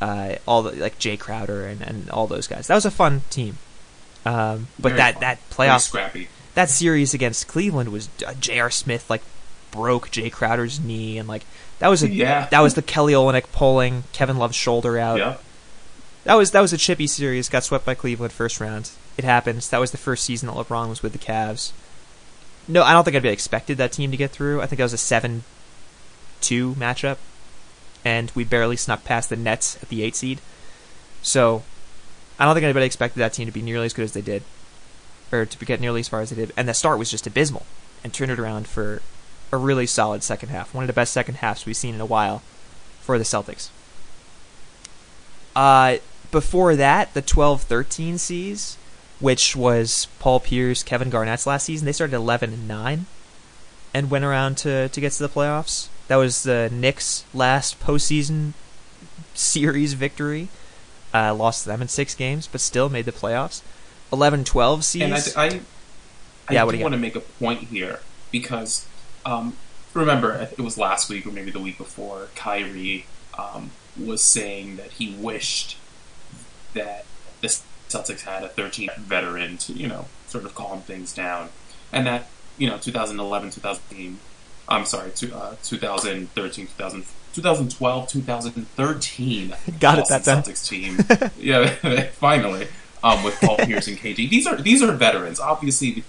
Uh, 0.00 0.36
all 0.46 0.62
the 0.62 0.72
like 0.72 0.98
Jae 0.98 1.18
Crowder 1.18 1.66
and, 1.66 1.80
and 1.82 2.08
all 2.10 2.26
those 2.26 2.46
guys. 2.46 2.66
That 2.68 2.74
was 2.76 2.84
a 2.86 2.90
fun 2.90 3.22
team. 3.30 3.58
Um, 4.24 4.68
but 4.78 4.90
Very 4.90 4.96
that 4.98 5.14
fun. 5.14 5.20
that 5.22 5.50
playoff 5.50 5.80
scrappy. 5.80 6.28
that 6.54 6.70
series 6.70 7.12
against 7.14 7.48
Cleveland 7.48 7.90
was 7.90 8.08
uh, 8.26 8.34
J.R. 8.34 8.70
Smith 8.70 9.08
like 9.10 9.22
broke 9.72 10.10
Jae 10.10 10.30
Crowder's 10.30 10.78
knee 10.78 11.18
and 11.18 11.26
like 11.28 11.44
that 11.80 11.88
was 11.88 12.02
a 12.02 12.08
Yeah. 12.08 12.46
that 12.50 12.60
was 12.60 12.74
the 12.74 12.82
Kelly 12.82 13.14
Olynyk 13.14 13.50
pulling 13.52 14.04
Kevin 14.12 14.36
Love's 14.38 14.54
shoulder 14.54 14.96
out. 14.98 15.18
Yeah. 15.18 15.36
That 16.24 16.34
was 16.34 16.52
that 16.52 16.60
was 16.60 16.72
a 16.72 16.78
chippy 16.78 17.08
series. 17.08 17.48
Got 17.48 17.64
swept 17.64 17.84
by 17.84 17.94
Cleveland 17.94 18.32
first 18.32 18.60
round. 18.60 18.90
It 19.18 19.24
happens. 19.24 19.68
That 19.70 19.80
was 19.80 19.90
the 19.90 19.98
first 19.98 20.24
season 20.24 20.46
that 20.46 20.54
LeBron 20.54 20.88
was 20.88 21.02
with 21.02 21.12
the 21.12 21.18
Cavs. 21.18 21.72
No, 22.68 22.84
I 22.84 22.92
don't 22.92 23.02
think 23.02 23.16
I'd 23.16 23.22
be 23.24 23.28
expected 23.28 23.76
that 23.78 23.90
team 23.92 24.12
to 24.12 24.16
get 24.16 24.30
through. 24.30 24.62
I 24.62 24.66
think 24.66 24.78
that 24.78 24.84
was 24.84 24.92
a 24.92 24.98
seven-two 24.98 26.74
matchup, 26.76 27.16
and 28.04 28.30
we 28.36 28.44
barely 28.44 28.76
snuck 28.76 29.02
past 29.04 29.30
the 29.30 29.36
Nets 29.36 29.76
at 29.82 29.88
the 29.88 30.02
eight 30.04 30.14
seed. 30.14 30.40
So, 31.22 31.62
I 32.42 32.44
don't 32.44 32.54
think 32.54 32.64
anybody 32.64 32.86
expected 32.86 33.20
that 33.20 33.34
team 33.34 33.46
to 33.46 33.52
be 33.52 33.62
nearly 33.62 33.86
as 33.86 33.92
good 33.92 34.02
as 34.02 34.14
they 34.14 34.20
did, 34.20 34.42
or 35.30 35.46
to 35.46 35.64
get 35.64 35.80
nearly 35.80 36.00
as 36.00 36.08
far 36.08 36.22
as 36.22 36.30
they 36.30 36.34
did. 36.34 36.52
And 36.56 36.68
the 36.68 36.74
start 36.74 36.98
was 36.98 37.08
just 37.08 37.24
abysmal, 37.24 37.64
and 38.02 38.12
turned 38.12 38.32
it 38.32 38.38
around 38.40 38.66
for 38.66 39.00
a 39.52 39.56
really 39.56 39.86
solid 39.86 40.24
second 40.24 40.48
half. 40.48 40.74
One 40.74 40.82
of 40.82 40.88
the 40.88 40.92
best 40.92 41.12
second 41.12 41.36
halves 41.36 41.66
we've 41.66 41.76
seen 41.76 41.94
in 41.94 42.00
a 42.00 42.04
while 42.04 42.42
for 43.00 43.16
the 43.16 43.22
Celtics. 43.22 43.68
Uh, 45.54 45.98
before 46.32 46.74
that, 46.74 47.14
the 47.14 47.22
12-13 47.22 48.18
C's, 48.18 48.76
which 49.20 49.54
was 49.54 50.08
Paul 50.18 50.40
Pierce, 50.40 50.82
Kevin 50.82 51.10
Garnett's 51.10 51.46
last 51.46 51.66
season, 51.66 51.86
they 51.86 51.92
started 51.92 52.16
11 52.16 52.52
and 52.52 52.66
9 52.66 53.06
and 53.94 54.10
went 54.10 54.24
around 54.24 54.56
to, 54.56 54.88
to 54.88 55.00
get 55.00 55.12
to 55.12 55.22
the 55.22 55.28
playoffs. 55.28 55.86
That 56.08 56.16
was 56.16 56.42
the 56.42 56.70
Knicks' 56.72 57.24
last 57.32 57.78
postseason 57.78 58.54
series 59.32 59.92
victory. 59.92 60.48
Uh, 61.14 61.34
lost 61.34 61.64
them 61.64 61.82
in 61.82 61.88
six 61.88 62.14
games, 62.14 62.46
but 62.46 62.60
still 62.60 62.88
made 62.88 63.04
the 63.04 63.12
playoffs. 63.12 63.62
11-12 64.12 64.82
C's. 64.82 65.02
And 65.02 65.14
I, 65.14 65.56
I, 65.56 65.60
I 66.48 66.54
Yeah, 66.54 66.64
do 66.64 66.76
do 66.76 66.82
want 66.82 66.94
to 66.94 66.98
make 66.98 67.16
a 67.16 67.20
point 67.20 67.60
here 67.64 68.00
because 68.30 68.86
um, 69.24 69.56
remember 69.94 70.48
it 70.56 70.60
was 70.60 70.78
last 70.78 71.08
week 71.08 71.26
or 71.26 71.30
maybe 71.30 71.50
the 71.50 71.60
week 71.60 71.78
before 71.78 72.28
Kyrie 72.34 73.06
um, 73.38 73.70
was 73.98 74.22
saying 74.22 74.76
that 74.76 74.92
he 74.92 75.14
wished 75.14 75.76
that 76.74 77.04
the 77.40 77.48
Celtics 77.48 78.22
had 78.22 78.42
a 78.42 78.48
13 78.48 78.88
veteran 78.98 79.58
to 79.58 79.72
you 79.72 79.86
know 79.86 80.06
sort 80.26 80.44
of 80.44 80.54
calm 80.54 80.80
things 80.80 81.12
down, 81.12 81.50
and 81.92 82.06
that 82.06 82.28
you 82.56 82.68
know 82.68 82.78
2011 82.78 83.50
2013 83.50 84.18
I'm 84.68 84.86
sorry 84.86 85.10
to, 85.10 85.36
uh, 85.36 85.56
2013 85.62 86.66
2000, 86.66 87.04
2012 87.34 88.08
2013 88.08 89.54
Got 89.80 89.98
it 89.98 90.08
Boston 90.08 90.22
that 90.22 90.24
time. 90.24 90.42
Celtics 90.42 90.68
team 90.68 91.30
yeah 91.38 91.68
finally 92.12 92.68
um, 93.04 93.22
with 93.24 93.34
Paul 93.40 93.56
Pierce 93.64 93.88
and 93.88 93.96
KG 93.98 94.28
these 94.28 94.46
are 94.46 94.56
these 94.56 94.82
are 94.82 94.92
veterans 94.92 95.40
obviously 95.40 96.04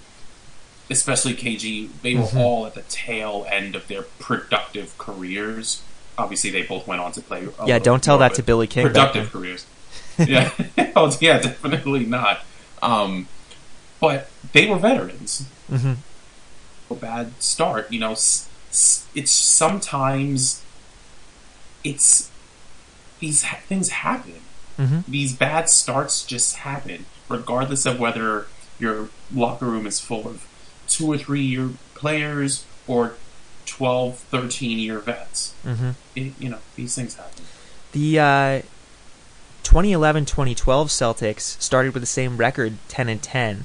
especially 0.90 1.32
KG, 1.34 1.88
they 2.02 2.14
were 2.14 2.24
Mhm. 2.24 2.36
all 2.36 2.66
at 2.66 2.74
the 2.74 2.82
tail 2.82 3.46
end 3.50 3.74
of 3.74 3.88
their 3.88 4.02
productive 4.02 4.96
careers. 4.98 5.80
Obviously, 6.18 6.50
they 6.50 6.60
both 6.60 6.86
went 6.86 7.00
on 7.00 7.10
to 7.12 7.22
play. 7.22 7.48
yeah, 7.64 7.78
don't 7.78 8.02
tell 8.02 8.18
that 8.18 8.34
to 8.34 8.42
Billy 8.42 8.66
King. 8.66 8.86
Productive 8.88 9.32
careers. 9.32 9.64
yeah, 10.18 10.50
oh, 10.94 11.10
yeah, 11.22 11.38
definitely 11.40 12.04
not. 12.04 12.40
Um, 12.82 13.28
but 13.98 14.28
they 14.52 14.66
were 14.68 14.76
veterans. 14.76 15.46
Mhm. 15.72 15.96
A 16.90 16.94
bad 16.94 17.32
start, 17.42 17.90
you 17.90 17.98
know. 17.98 18.12
It's 18.12 19.30
sometimes 19.30 20.60
it's 21.84 22.30
these 23.20 23.42
ha- 23.44 23.58
things 23.68 23.90
happen 23.90 24.40
Mhm. 24.78 25.04
these 25.06 25.32
bad 25.34 25.70
starts 25.70 26.24
just 26.24 26.56
happen, 26.56 27.06
regardless 27.28 27.86
of 27.86 28.00
whether 28.00 28.46
your 28.80 29.08
locker 29.32 29.66
room 29.66 29.86
is 29.86 30.00
full 30.00 30.26
of 30.26 30.44
two 30.88 31.06
or 31.12 31.16
three 31.16 31.44
year 31.44 31.70
players 31.94 32.64
or 32.88 33.14
12, 33.66 34.18
13 34.32 34.78
year 34.80 34.98
vets. 34.98 35.52
Mhm. 35.64 35.94
It, 36.16 36.32
you 36.40 36.48
know, 36.48 36.58
these 36.74 36.94
things 36.96 37.14
happen. 37.14 37.44
The 37.92 38.18
uh, 38.18 38.62
2011-2012 39.62 40.88
Celtics 40.90 41.60
started 41.62 41.94
with 41.94 42.02
the 42.02 42.06
same 42.06 42.36
record, 42.36 42.76
10 42.88 43.08
and 43.08 43.22
10, 43.22 43.64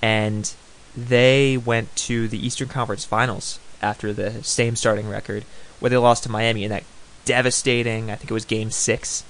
and 0.00 0.52
they 0.96 1.56
went 1.56 1.94
to 1.96 2.28
the 2.28 2.44
Eastern 2.44 2.68
Conference 2.68 3.04
Finals 3.04 3.58
after 3.82 4.12
the 4.12 4.42
same 4.44 4.76
starting 4.76 5.08
record, 5.08 5.44
where 5.78 5.90
they 5.90 5.96
lost 5.96 6.22
to 6.22 6.28
Miami 6.30 6.64
in 6.64 6.70
that 6.70 6.84
devastating. 7.30 8.10
I 8.10 8.16
think 8.16 8.30
it 8.30 8.34
was 8.34 8.44
Game 8.44 8.70
Six, 8.70 9.22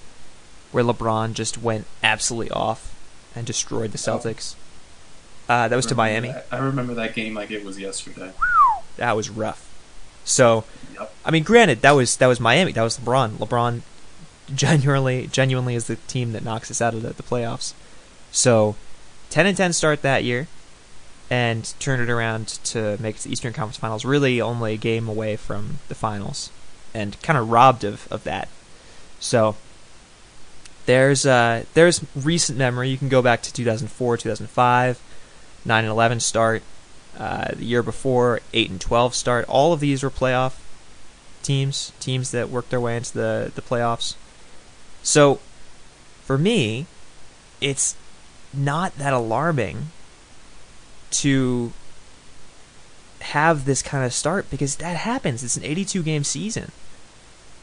where 0.73 0.83
LeBron 0.83 1.35
just 1.35 1.61
went 1.61 1.87
absolutely 2.03 2.51
off 2.51 2.95
and 3.37 3.47
destroyed 3.47 3.93
the 3.93 3.99
Celtics. 3.99 4.55
Uh, 5.49 5.69
that 5.69 5.77
was 5.77 5.87
to 5.87 5.95
Miami. 5.95 6.29
that- 6.29 6.47
I 6.51 6.59
remember 6.59 6.95
that 6.95 7.15
game 7.15 7.35
like 7.35 7.51
it 7.51 7.65
was 7.65 7.79
yesterday. 7.79 8.33
That 8.97 9.17
was 9.17 9.29
rough. 9.31 9.67
So, 10.25 10.65
Yep. 10.99 11.15
I 11.25 11.31
mean, 11.31 11.43
granted, 11.45 11.83
that 11.83 11.93
was 11.93 12.17
that 12.17 12.27
was 12.27 12.41
Miami. 12.41 12.73
That 12.73 12.83
was 12.83 12.99
LeBron. 12.99 13.31
LeBron 13.39 13.83
genuinely 14.55 15.27
genuinely 15.29 15.75
is 15.75 15.87
the 15.87 15.97
team 15.97 16.33
that 16.33 16.45
knocks 16.45 16.71
us 16.71 16.81
out 16.83 16.95
of 16.95 17.03
the, 17.03 17.11
the 17.11 17.23
playoffs. 17.23 17.73
So, 18.33 18.77
ten 19.31 19.47
and 19.47 19.57
ten 19.57 19.73
start 19.73 20.03
that 20.03 20.25
year, 20.25 20.47
and 21.31 21.73
turn 21.79 22.01
it 22.01 22.11
around 22.11 22.47
to 22.65 22.97
make 23.01 23.17
it 23.17 23.23
to 23.23 23.29
the 23.29 23.33
Eastern 23.33 23.53
Conference 23.53 23.77
Finals. 23.79 24.05
Really, 24.05 24.41
only 24.41 24.75
a 24.75 24.77
game 24.77 25.09
away 25.09 25.37
from 25.37 25.79
the 25.89 25.95
finals, 25.95 26.51
and 26.95 27.21
kind 27.23 27.39
of 27.39 27.51
robbed 27.51 27.85
of, 27.85 28.11
of 28.11 28.25
that. 28.25 28.49
So, 29.19 29.57
there's 30.87 31.27
uh 31.27 31.65
there's 31.75 32.05
recent 32.17 32.59
memory. 32.59 32.89
You 32.89 32.99
can 32.99 33.09
go 33.09 33.23
back 33.23 33.43
to 33.43 33.53
2004, 33.53 34.17
2005, 34.17 35.01
nine 35.65 35.85
and 35.85 35.91
eleven 35.91 36.21
start. 36.21 36.63
Uh, 37.19 37.53
the 37.55 37.65
year 37.65 37.83
before, 37.83 38.41
eight 38.55 38.71
and 38.71 38.81
twelve 38.81 39.15
start. 39.15 39.45
All 39.49 39.73
of 39.73 39.81
these 39.81 40.03
were 40.03 40.11
playoff 40.11 40.59
teams, 41.43 41.93
teams 42.01 42.31
that 42.31 42.49
worked 42.49 42.71
their 42.71 42.81
way 42.81 42.97
into 42.97 43.13
the 43.13 43.53
the 43.55 43.63
playoffs. 43.63 44.15
So, 45.03 45.41
for 46.25 46.39
me, 46.39 46.87
it's 47.61 47.97
not 48.55 48.97
that 48.97 49.13
alarming 49.13 49.89
to 51.11 51.73
have 53.21 53.65
this 53.65 53.83
kind 53.83 54.05
of 54.05 54.13
start 54.13 54.51
because 54.51 54.77
that 54.77 54.97
happens. 54.97 55.43
It's 55.45 55.57
an 55.57 55.65
82 55.65 56.03
game 56.03 56.25
season. 56.25 56.73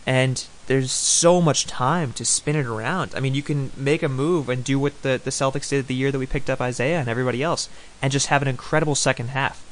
and 0.05 0.45
there's 0.67 0.91
so 0.91 1.41
much 1.41 1.65
time 1.65 2.11
to 2.13 2.25
spin 2.25 2.55
it 2.55 2.65
around. 2.65 3.13
I 3.15 3.19
mean, 3.19 3.35
you 3.35 3.41
can 3.41 3.71
make 3.75 4.03
a 4.03 4.09
move 4.09 4.49
and 4.49 4.63
do 4.63 4.77
what 4.79 5.01
the, 5.01 5.19
the 5.21 5.31
Celtics 5.31 5.69
did 5.69 5.87
the 5.87 5.95
year 5.95 6.11
that 6.11 6.19
we 6.19 6.25
picked 6.25 6.49
up 6.49 6.61
Isaiah 6.61 6.99
and 6.99 7.07
everybody 7.09 7.41
else, 7.41 7.69
and 8.01 8.11
just 8.11 8.27
have 8.27 8.41
an 8.41 8.47
incredible 8.49 8.95
second 8.95 9.29
half. 9.29 9.63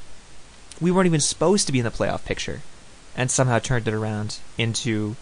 We 0.79 0.91
weren't 0.91 1.07
even 1.07 1.21
supposed 1.21 1.67
to 1.67 1.73
be 1.73 1.79
in 1.79 1.85
the 1.85 1.91
playoff 1.91 2.25
picture, 2.25 2.61
and 3.15 3.29
somehow 3.29 3.59
turned 3.59 3.87
it 3.87 3.93
around 3.93 4.39
into 4.57 5.15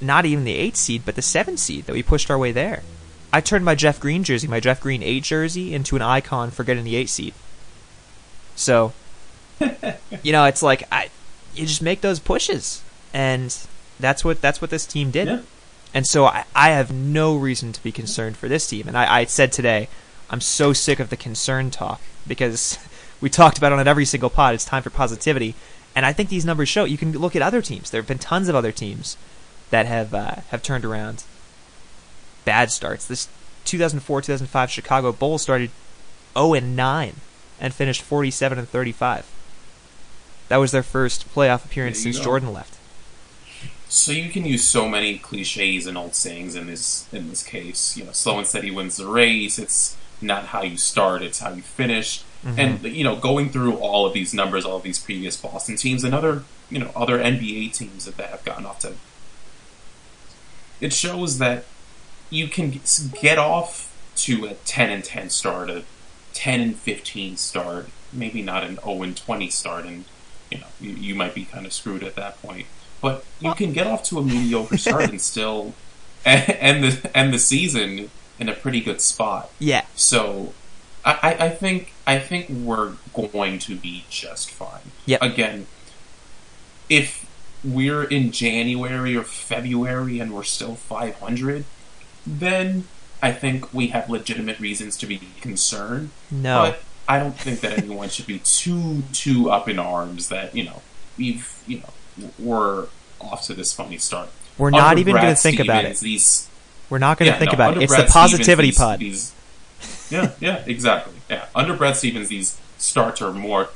not 0.00 0.24
even 0.24 0.44
the 0.44 0.56
eight 0.56 0.76
seed, 0.76 1.02
but 1.04 1.14
the 1.14 1.22
seven 1.22 1.56
seed 1.56 1.86
that 1.86 1.92
we 1.92 2.02
pushed 2.02 2.30
our 2.30 2.38
way 2.38 2.52
there. 2.52 2.82
I 3.32 3.40
turned 3.40 3.64
my 3.64 3.74
Jeff 3.74 4.00
Green 4.00 4.24
jersey, 4.24 4.46
my 4.48 4.60
Jeff 4.60 4.80
Green 4.80 5.02
eight 5.02 5.24
jersey, 5.24 5.74
into 5.74 5.96
an 5.96 6.02
icon 6.02 6.50
for 6.50 6.64
getting 6.64 6.84
the 6.84 6.96
eight 6.96 7.08
seed. 7.08 7.34
So, 8.54 8.92
you 10.22 10.32
know, 10.32 10.44
it's 10.44 10.62
like 10.62 10.84
I, 10.92 11.10
you 11.54 11.66
just 11.66 11.82
make 11.82 12.00
those 12.00 12.20
pushes, 12.20 12.82
and 13.12 13.56
that's 13.98 14.24
what 14.24 14.40
that's 14.40 14.60
what 14.60 14.70
this 14.70 14.86
team 14.86 15.10
did. 15.10 15.28
Yeah. 15.28 15.40
And 15.94 16.06
so 16.06 16.26
I, 16.26 16.44
I 16.54 16.70
have 16.70 16.92
no 16.92 17.36
reason 17.36 17.72
to 17.72 17.82
be 17.82 17.92
concerned 17.92 18.36
for 18.36 18.48
this 18.48 18.66
team. 18.66 18.86
And 18.86 18.98
I, 18.98 19.20
I 19.20 19.24
said 19.24 19.50
today, 19.52 19.88
I'm 20.28 20.40
so 20.42 20.72
sick 20.72 21.00
of 21.00 21.08
the 21.08 21.16
concern 21.16 21.70
talk 21.70 22.00
because 22.26 22.78
we 23.20 23.30
talked 23.30 23.56
about 23.56 23.72
it 23.72 23.78
on 23.78 23.88
every 23.88 24.04
single 24.04 24.30
pod. 24.30 24.54
It's 24.54 24.64
time 24.64 24.82
for 24.82 24.90
positivity. 24.90 25.54
And 25.94 26.04
I 26.04 26.12
think 26.12 26.28
these 26.28 26.44
numbers 26.44 26.68
show. 26.68 26.84
You 26.84 26.98
can 26.98 27.12
look 27.12 27.34
at 27.34 27.42
other 27.42 27.62
teams. 27.62 27.90
There 27.90 28.00
have 28.00 28.08
been 28.08 28.18
tons 28.18 28.48
of 28.48 28.54
other 28.54 28.72
teams 28.72 29.16
that 29.70 29.86
have 29.86 30.12
uh, 30.12 30.36
have 30.50 30.62
turned 30.62 30.84
around 30.84 31.24
bad 32.44 32.70
starts. 32.70 33.06
This 33.06 33.28
2004-2005 33.64 34.68
Chicago 34.68 35.12
Bulls 35.12 35.42
started 35.42 35.70
0 36.34 36.54
and 36.54 36.76
9 36.76 37.14
and 37.58 37.74
finished 37.74 38.02
47 38.02 38.58
and 38.58 38.68
35. 38.68 39.26
That 40.48 40.58
was 40.58 40.72
their 40.72 40.82
first 40.82 41.32
playoff 41.34 41.64
appearance 41.64 42.02
since 42.02 42.18
go. 42.18 42.24
Jordan 42.24 42.52
left. 42.52 42.76
So 43.88 44.12
you 44.12 44.30
can 44.30 44.44
use 44.44 44.64
so 44.64 44.88
many 44.88 45.18
cliches 45.18 45.86
and 45.86 45.96
old 45.96 46.14
sayings 46.14 46.54
in 46.54 46.66
this 46.66 47.08
in 47.12 47.28
this 47.28 47.42
case. 47.42 47.96
You 47.96 48.04
know, 48.04 48.12
slow 48.12 48.38
and 48.38 48.46
steady 48.46 48.70
wins 48.70 48.96
the 48.96 49.06
race. 49.06 49.58
It's 49.58 49.96
not 50.20 50.46
how 50.46 50.62
you 50.62 50.76
start; 50.76 51.22
it's 51.22 51.38
how 51.38 51.52
you 51.52 51.62
finish. 51.62 52.22
Mm-hmm. 52.44 52.60
And 52.60 52.82
you 52.84 53.04
know, 53.04 53.16
going 53.16 53.50
through 53.50 53.76
all 53.76 54.06
of 54.06 54.12
these 54.12 54.34
numbers, 54.34 54.64
all 54.64 54.76
of 54.76 54.82
these 54.82 54.98
previous 54.98 55.36
Boston 55.36 55.76
teams, 55.76 56.04
and 56.04 56.14
other 56.14 56.44
you 56.68 56.78
know 56.78 56.90
other 56.96 57.18
NBA 57.18 57.72
teams 57.74 58.04
that 58.04 58.16
have 58.28 58.44
gotten 58.44 58.66
off 58.66 58.80
to, 58.80 58.94
it 60.80 60.92
shows 60.92 61.38
that 61.38 61.64
you 62.28 62.48
can 62.48 62.80
get 63.20 63.38
off 63.38 63.92
to 64.16 64.46
a 64.46 64.54
ten 64.64 64.90
and 64.90 65.04
ten 65.04 65.30
start, 65.30 65.70
a 65.70 65.84
ten 66.34 66.60
and 66.60 66.76
fifteen 66.76 67.36
start, 67.36 67.88
maybe 68.12 68.42
not 68.42 68.64
an 68.64 68.76
zero 68.76 69.02
and 69.02 69.16
twenty 69.16 69.48
start, 69.48 69.84
and 69.86 70.04
you 70.50 70.58
know 70.58 70.66
you, 70.80 70.90
you 70.90 71.14
might 71.14 71.34
be 71.34 71.44
kind 71.44 71.66
of 71.66 71.72
screwed 71.72 72.02
at 72.02 72.16
that 72.16 72.40
point. 72.42 72.66
But 73.00 73.24
you 73.40 73.54
can 73.54 73.72
get 73.72 73.86
off 73.86 74.02
to 74.04 74.18
a 74.18 74.22
mediocre 74.22 74.78
start 74.78 75.10
and 75.10 75.20
still 75.20 75.74
end 76.24 76.84
the 76.84 77.16
end 77.16 77.32
the 77.34 77.38
season 77.38 78.10
in 78.38 78.48
a 78.48 78.54
pretty 78.54 78.80
good 78.80 79.00
spot. 79.00 79.50
Yeah. 79.58 79.84
So 79.94 80.52
I, 81.04 81.36
I- 81.38 81.48
think 81.50 81.92
I 82.06 82.18
think 82.18 82.48
we're 82.48 82.94
going 83.12 83.58
to 83.60 83.76
be 83.76 84.04
just 84.10 84.50
fine. 84.50 84.92
Yep. 85.06 85.22
Again, 85.22 85.66
if 86.88 87.26
we're 87.64 88.04
in 88.04 88.30
January 88.32 89.16
or 89.16 89.22
February 89.24 90.20
and 90.20 90.32
we're 90.32 90.44
still 90.44 90.74
500, 90.76 91.64
then 92.26 92.84
I 93.22 93.32
think 93.32 93.72
we 93.74 93.88
have 93.88 94.08
legitimate 94.08 94.60
reasons 94.60 94.96
to 94.98 95.06
be 95.06 95.20
concerned. 95.40 96.10
No. 96.30 96.70
But 96.70 96.82
I 97.08 97.18
don't 97.18 97.36
think 97.36 97.60
that 97.60 97.78
anyone 97.78 98.08
should 98.08 98.26
be 98.26 98.40
too 98.40 99.02
too 99.12 99.50
up 99.50 99.68
in 99.68 99.78
arms 99.78 100.28
that 100.28 100.54
you 100.56 100.64
know 100.64 100.82
we've 101.16 101.62
you 101.66 101.78
know 101.80 102.30
we're 102.38 102.86
off 103.20 103.42
to 103.46 103.54
this 103.54 103.72
funny 103.72 103.98
start. 103.98 104.28
We're 104.58 104.70
not 104.70 104.98
even 104.98 105.14
going 105.14 105.26
to 105.28 105.34
think 105.34 105.60
about 105.60 105.84
it. 105.84 105.98
These 105.98 106.48
We're 106.90 106.98
not 106.98 107.18
going 107.18 107.26
to 107.30 107.34
yeah, 107.34 107.38
think 107.38 107.50
no, 107.52 107.54
about 107.56 107.76
it. 107.76 107.82
It's 107.82 107.92
Brad 107.94 108.08
the 108.08 108.12
positivity 108.12 108.72
Stevens, 108.72 108.78
pod. 108.78 108.98
these- 109.00 109.32
these- 109.32 109.32
yeah, 110.10 110.30
yeah, 110.40 110.62
exactly. 110.66 111.12
Yeah, 111.28 111.46
under 111.54 111.74
Brad 111.76 111.96
Stevens, 111.96 112.28
these 112.28 112.58
starts 112.78 113.20
are 113.20 113.32
more 113.32 113.68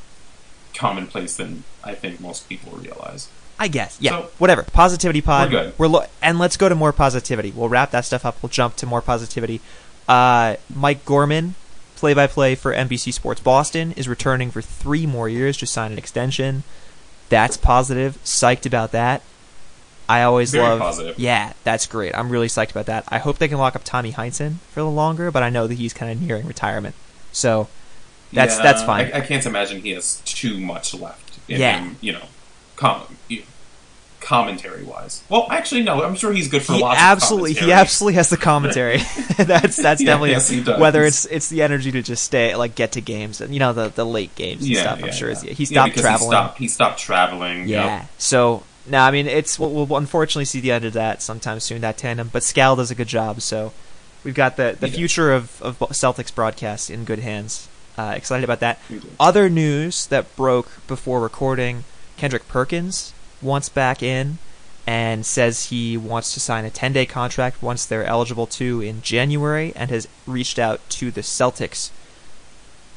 commonplace 0.74 1.36
than 1.36 1.64
I 1.84 1.94
think 1.94 2.20
most 2.20 2.48
people 2.48 2.72
realize. 2.72 3.28
I 3.58 3.68
guess. 3.68 3.98
Yeah. 4.00 4.10
So- 4.12 4.30
whatever. 4.38 4.62
Positivity 4.62 5.20
pod. 5.20 5.52
We're 5.52 5.64
good. 5.64 5.78
We're 5.78 5.88
lo- 5.88 6.06
and 6.22 6.38
let's 6.38 6.56
go 6.56 6.68
to 6.68 6.74
more 6.74 6.92
positivity. 6.92 7.50
We'll 7.54 7.68
wrap 7.68 7.90
that 7.90 8.04
stuff 8.06 8.24
up. 8.24 8.42
We'll 8.42 8.48
jump 8.50 8.76
to 8.76 8.86
more 8.86 9.02
positivity. 9.02 9.60
Uh, 10.08 10.56
Mike 10.74 11.04
Gorman, 11.04 11.54
play-by-play 12.00 12.54
for 12.56 12.72
NBC 12.74 13.12
Sports 13.12 13.40
Boston, 13.40 13.92
is 13.92 14.08
returning 14.08 14.50
for 14.50 14.60
three 14.62 15.06
more 15.06 15.28
years. 15.28 15.56
Just 15.56 15.72
signed 15.72 15.92
an 15.92 15.98
extension. 15.98 16.64
That's 17.28 17.56
positive. 17.56 18.18
Psyched 18.24 18.66
about 18.66 18.90
that. 18.92 19.22
I 20.08 20.22
always 20.22 20.50
Very 20.50 20.64
love. 20.64 20.80
positive. 20.80 21.18
Yeah, 21.18 21.52
that's 21.62 21.86
great. 21.86 22.12
I'm 22.16 22.30
really 22.30 22.48
psyched 22.48 22.72
about 22.72 22.86
that. 22.86 23.04
I 23.08 23.18
hope 23.18 23.38
they 23.38 23.46
can 23.46 23.58
lock 23.58 23.76
up 23.76 23.84
Tommy 23.84 24.12
Heinsohn 24.12 24.56
for 24.72 24.80
a 24.80 24.82
little 24.82 24.94
longer, 24.96 25.30
but 25.30 25.44
I 25.44 25.50
know 25.50 25.68
that 25.68 25.74
he's 25.74 25.92
kind 25.92 26.10
of 26.10 26.20
nearing 26.20 26.46
retirement, 26.46 26.96
so 27.30 27.68
that's 28.32 28.56
Yeah, 28.56 28.62
that's 28.64 28.82
fine. 28.82 29.12
I, 29.14 29.18
I 29.18 29.20
can't 29.20 29.46
imagine 29.46 29.82
he 29.82 29.90
has 29.90 30.20
too 30.24 30.58
much 30.58 30.94
left. 30.94 31.38
In 31.46 31.60
Yeah. 31.60 31.78
him, 31.80 31.96
you 32.00 32.12
know, 32.14 32.24
com- 32.74 33.16
you- 33.28 33.44
commentary 34.20 34.84
wise. 34.84 35.22
Well, 35.28 35.46
actually, 35.50 35.82
no. 35.82 36.02
I'm 36.02 36.14
sure 36.14 36.32
he's 36.32 36.48
good 36.48 36.62
for 36.62 36.74
he 36.74 36.80
lots. 36.80 37.00
absolutely 37.00 37.54
he 37.54 37.72
absolutely 37.72 38.14
has 38.14 38.30
the 38.30 38.36
commentary 38.36 38.98
that's 39.38 39.76
that's 39.76 40.00
Yeah, 40.00 40.06
definitely 40.06 40.30
yes, 40.30 40.48
he 40.48 40.62
does. 40.62 40.78
whether 40.80 41.02
it's 41.04 41.24
it's 41.26 41.48
the 41.48 41.62
energy 41.62 41.90
to 41.92 42.02
just 42.02 42.22
stay 42.24 42.54
like 42.54 42.74
get 42.74 42.92
to 42.92 43.00
games 43.00 43.40
and 43.40 43.52
you 43.54 43.60
know 43.60 43.72
the 43.72 43.88
the 43.88 44.04
late 44.06 44.34
games 44.34 44.60
and 44.62 44.70
Yeah, 44.70 44.82
stuff 44.82 45.02
i'm 45.04 45.12
sure 45.12 45.30
yeah. 45.30 45.36
is 45.36 45.42
he 45.42 45.64
stopped 45.64 45.96
traveling 45.96 46.30
He 46.30 46.34
stopped, 46.36 46.58
he 46.58 46.68
stopped 46.68 46.98
traveling. 47.00 47.66
yeah 47.68 48.00
yep. 48.00 48.08
so 48.18 48.62
no 48.86 48.98
i 49.00 49.10
mean 49.10 49.26
it's 49.26 49.58
we'll, 49.58 49.70
we'll 49.86 49.96
unfortunately 49.98 50.44
see 50.44 50.60
the 50.60 50.70
end 50.72 50.84
of 50.84 50.92
that 50.92 51.22
sometime 51.22 51.58
soon 51.60 51.80
that 51.80 51.96
tandem 51.96 52.28
but 52.32 52.42
scal 52.42 52.76
does 52.76 52.90
a 52.90 52.94
good 52.94 53.08
job 53.08 53.40
so 53.40 53.72
we've 54.22 54.34
got 54.34 54.56
the 54.56 54.76
the 54.78 54.88
He 54.88 54.96
future 54.98 55.32
of 55.32 55.60
of 55.62 55.78
celtics 55.78 56.34
broadcast 56.34 56.90
in 56.90 57.04
good 57.04 57.20
hands 57.20 57.68
uh, 57.98 58.12
excited 58.14 58.44
about 58.44 58.60
that 58.60 58.78
other 59.18 59.48
news 59.50 60.06
that 60.08 60.34
broke 60.36 60.86
before 60.86 61.20
recording 61.20 61.84
Kendrick 62.16 62.46
Perkins 62.48 63.12
wants 63.42 63.68
back 63.68 64.02
in 64.02 64.38
and 64.86 65.24
says 65.24 65.66
he 65.66 65.96
wants 65.96 66.34
to 66.34 66.40
sign 66.40 66.64
a 66.64 66.70
10 66.70 66.92
day 66.92 67.06
contract 67.06 67.62
once 67.62 67.84
they're 67.86 68.04
eligible 68.04 68.46
to 68.46 68.80
in 68.80 69.02
January 69.02 69.72
and 69.76 69.90
has 69.90 70.08
reached 70.26 70.58
out 70.58 70.80
to 70.90 71.10
the 71.10 71.20
Celtics. 71.20 71.90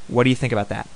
What 0.08 0.24
do 0.24 0.30
you 0.30 0.36
think 0.36 0.54
about 0.54 0.70
that? 0.70 0.88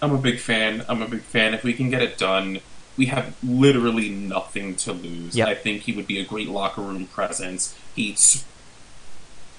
I'm 0.00 0.12
a 0.12 0.18
big 0.18 0.38
fan. 0.40 0.84
I'm 0.88 1.02
a 1.02 1.08
big 1.08 1.20
fan. 1.22 1.54
If 1.54 1.62
we 1.62 1.72
can 1.74 1.90
get 1.90 2.02
it 2.02 2.18
done, 2.18 2.60
we 2.96 3.06
have 3.06 3.34
literally 3.42 4.08
nothing 4.08 4.74
to 4.76 4.92
lose. 4.92 5.36
Yep. 5.36 5.48
I 5.48 5.54
think 5.54 5.82
he 5.82 5.92
would 5.92 6.06
be 6.06 6.18
a 6.20 6.24
great 6.24 6.48
locker 6.48 6.80
room 6.82 7.06
presence. 7.06 7.76
He's 7.94 8.44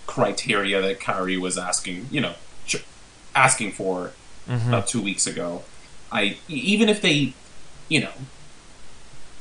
criteria 0.05 0.81
that 0.81 0.99
Kyrie 0.99 1.37
was 1.37 1.57
asking, 1.57 2.07
you 2.11 2.21
know, 2.21 2.33
asking 3.35 3.71
for 3.71 4.11
Mm-hmm. 4.45 4.67
about 4.67 4.87
two 4.87 5.01
weeks 5.01 5.25
ago. 5.25 5.63
I 6.11 6.35
even 6.49 6.89
if 6.89 7.01
they, 7.01 7.31
you 7.87 8.01
know, 8.01 8.11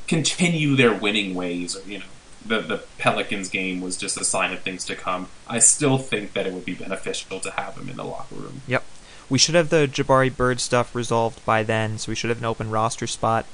continue 0.07 0.77
their 0.77 0.93
winning 0.93 1.35
ways, 1.35 1.77
or 1.77 1.88
you 1.88 1.99
know, 1.99 2.05
the 2.45 2.61
the 2.61 2.85
Pelicans 2.99 3.49
game 3.49 3.81
was 3.81 3.97
just 3.97 4.21
a 4.21 4.25
sign 4.25 4.53
of 4.53 4.61
things 4.61 4.85
to 4.87 4.97
come. 4.97 5.29
I 5.47 5.59
still 5.59 5.99
think 5.99 6.33
that 6.33 6.47
it 6.47 6.53
would 6.53 6.65
be 6.65 6.75
beneficial 6.75 7.41
to 7.41 7.51
have 7.53 7.77
him 7.77 7.88
in 7.88 7.97
the 7.97 8.05
locker 8.05 8.35
room. 8.35 8.62
Yep. 8.67 8.85
We 9.29 9.38
should 9.38 9.55
have 9.55 9.71
the 9.71 9.87
Jabari 9.87 10.35
Bird 10.35 10.61
stuff 10.61 10.95
resolved 10.95 11.45
by 11.47 11.62
then, 11.62 11.99
so 11.99 12.12
we 12.12 12.17
should 12.17 12.31
have 12.31 12.38
an 12.38 12.45
open 12.45 12.71
roster 12.71 13.07
spot. 13.07 13.47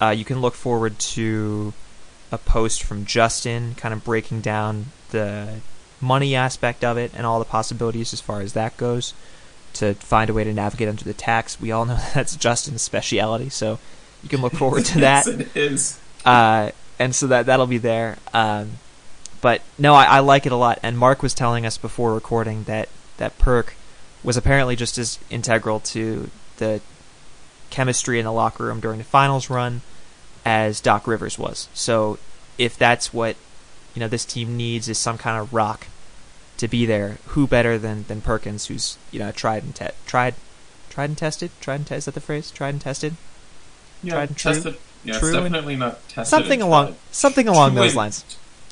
Uh, 0.00 0.10
you 0.10 0.24
can 0.24 0.40
look 0.40 0.54
forward 0.54 0.98
to 0.98 1.74
a 2.32 2.38
post 2.38 2.82
from 2.82 3.04
Justin, 3.04 3.74
kind 3.74 3.92
of 3.92 4.04
breaking 4.04 4.40
down 4.40 4.86
the 5.10 5.60
money 6.00 6.34
aspect 6.34 6.82
of 6.82 6.96
it 6.96 7.12
and 7.14 7.26
all 7.26 7.38
the 7.38 7.44
possibilities 7.44 8.12
as 8.12 8.20
far 8.20 8.40
as 8.40 8.54
that 8.54 8.76
goes. 8.76 9.12
To 9.74 9.94
find 9.94 10.30
a 10.30 10.34
way 10.34 10.42
to 10.42 10.52
navigate 10.52 10.88
under 10.88 11.04
the 11.04 11.14
tax, 11.14 11.60
we 11.60 11.70
all 11.70 11.84
know 11.84 11.98
that's 12.14 12.34
Justin's 12.36 12.82
speciality, 12.82 13.50
so 13.50 13.78
you 14.22 14.28
can 14.28 14.40
look 14.42 14.52
forward 14.52 14.84
to 14.86 15.00
that 15.00 15.26
yes, 15.26 15.28
it 15.28 15.56
is. 15.56 16.00
uh, 16.24 16.70
and 16.98 17.14
so 17.14 17.26
that 17.28 17.46
that'll 17.46 17.66
be 17.66 17.78
there. 17.78 18.18
Um, 18.34 18.72
but 19.40 19.62
no, 19.78 19.94
I, 19.94 20.04
I 20.04 20.18
like 20.20 20.44
it 20.46 20.52
a 20.52 20.56
lot. 20.56 20.78
And 20.82 20.98
Mark 20.98 21.22
was 21.22 21.32
telling 21.32 21.64
us 21.64 21.78
before 21.78 22.12
recording 22.14 22.64
that 22.64 22.88
that 23.16 23.38
perk 23.38 23.74
was 24.22 24.36
apparently 24.36 24.76
just 24.76 24.98
as 24.98 25.18
integral 25.30 25.80
to 25.80 26.30
the 26.58 26.80
chemistry 27.70 28.18
in 28.18 28.24
the 28.24 28.32
locker 28.32 28.64
room 28.64 28.80
during 28.80 28.98
the 28.98 29.04
finals 29.04 29.48
run 29.48 29.80
as 30.44 30.80
Doc 30.80 31.06
Rivers 31.06 31.38
was. 31.38 31.68
So 31.72 32.18
if 32.58 32.76
that's 32.76 33.14
what 33.14 33.36
you 33.94 34.00
know 34.00 34.08
this 34.08 34.24
team 34.24 34.56
needs 34.56 34.88
is 34.88 34.98
some 34.98 35.16
kind 35.18 35.40
of 35.40 35.52
rock 35.54 35.86
to 36.58 36.68
be 36.68 36.84
there, 36.84 37.16
who 37.28 37.46
better 37.46 37.78
than 37.78 38.04
than 38.08 38.20
Perkins, 38.20 38.66
who's 38.66 38.98
you 39.10 39.18
know 39.18 39.32
tried 39.32 39.62
and 39.62 39.74
te- 39.74 39.86
tried 40.06 40.34
tried 40.90 41.08
and 41.10 41.18
tested, 41.18 41.50
tried 41.60 41.76
and 41.76 41.86
tested. 41.86 41.98
Is 41.98 42.04
that 42.06 42.14
the 42.14 42.20
phrase? 42.20 42.50
Tried 42.50 42.74
and 42.74 42.80
tested. 42.80 43.14
Yeah, 44.02 44.14
Tried 44.14 44.28
and 44.30 44.36
true? 44.36 44.52
tested. 44.54 44.76
Yeah, 45.04 45.18
True 45.18 45.28
it's 45.28 45.36
and- 45.36 45.44
definitely 45.46 45.76
not 45.76 46.06
tested. 46.08 46.26
Something 46.30 46.62
along 46.62 46.86
tried. 46.88 46.96
something 47.12 47.48
along 47.48 47.70
True 47.72 47.80
those 47.80 47.90
and- 47.92 47.96
lines. 47.96 48.24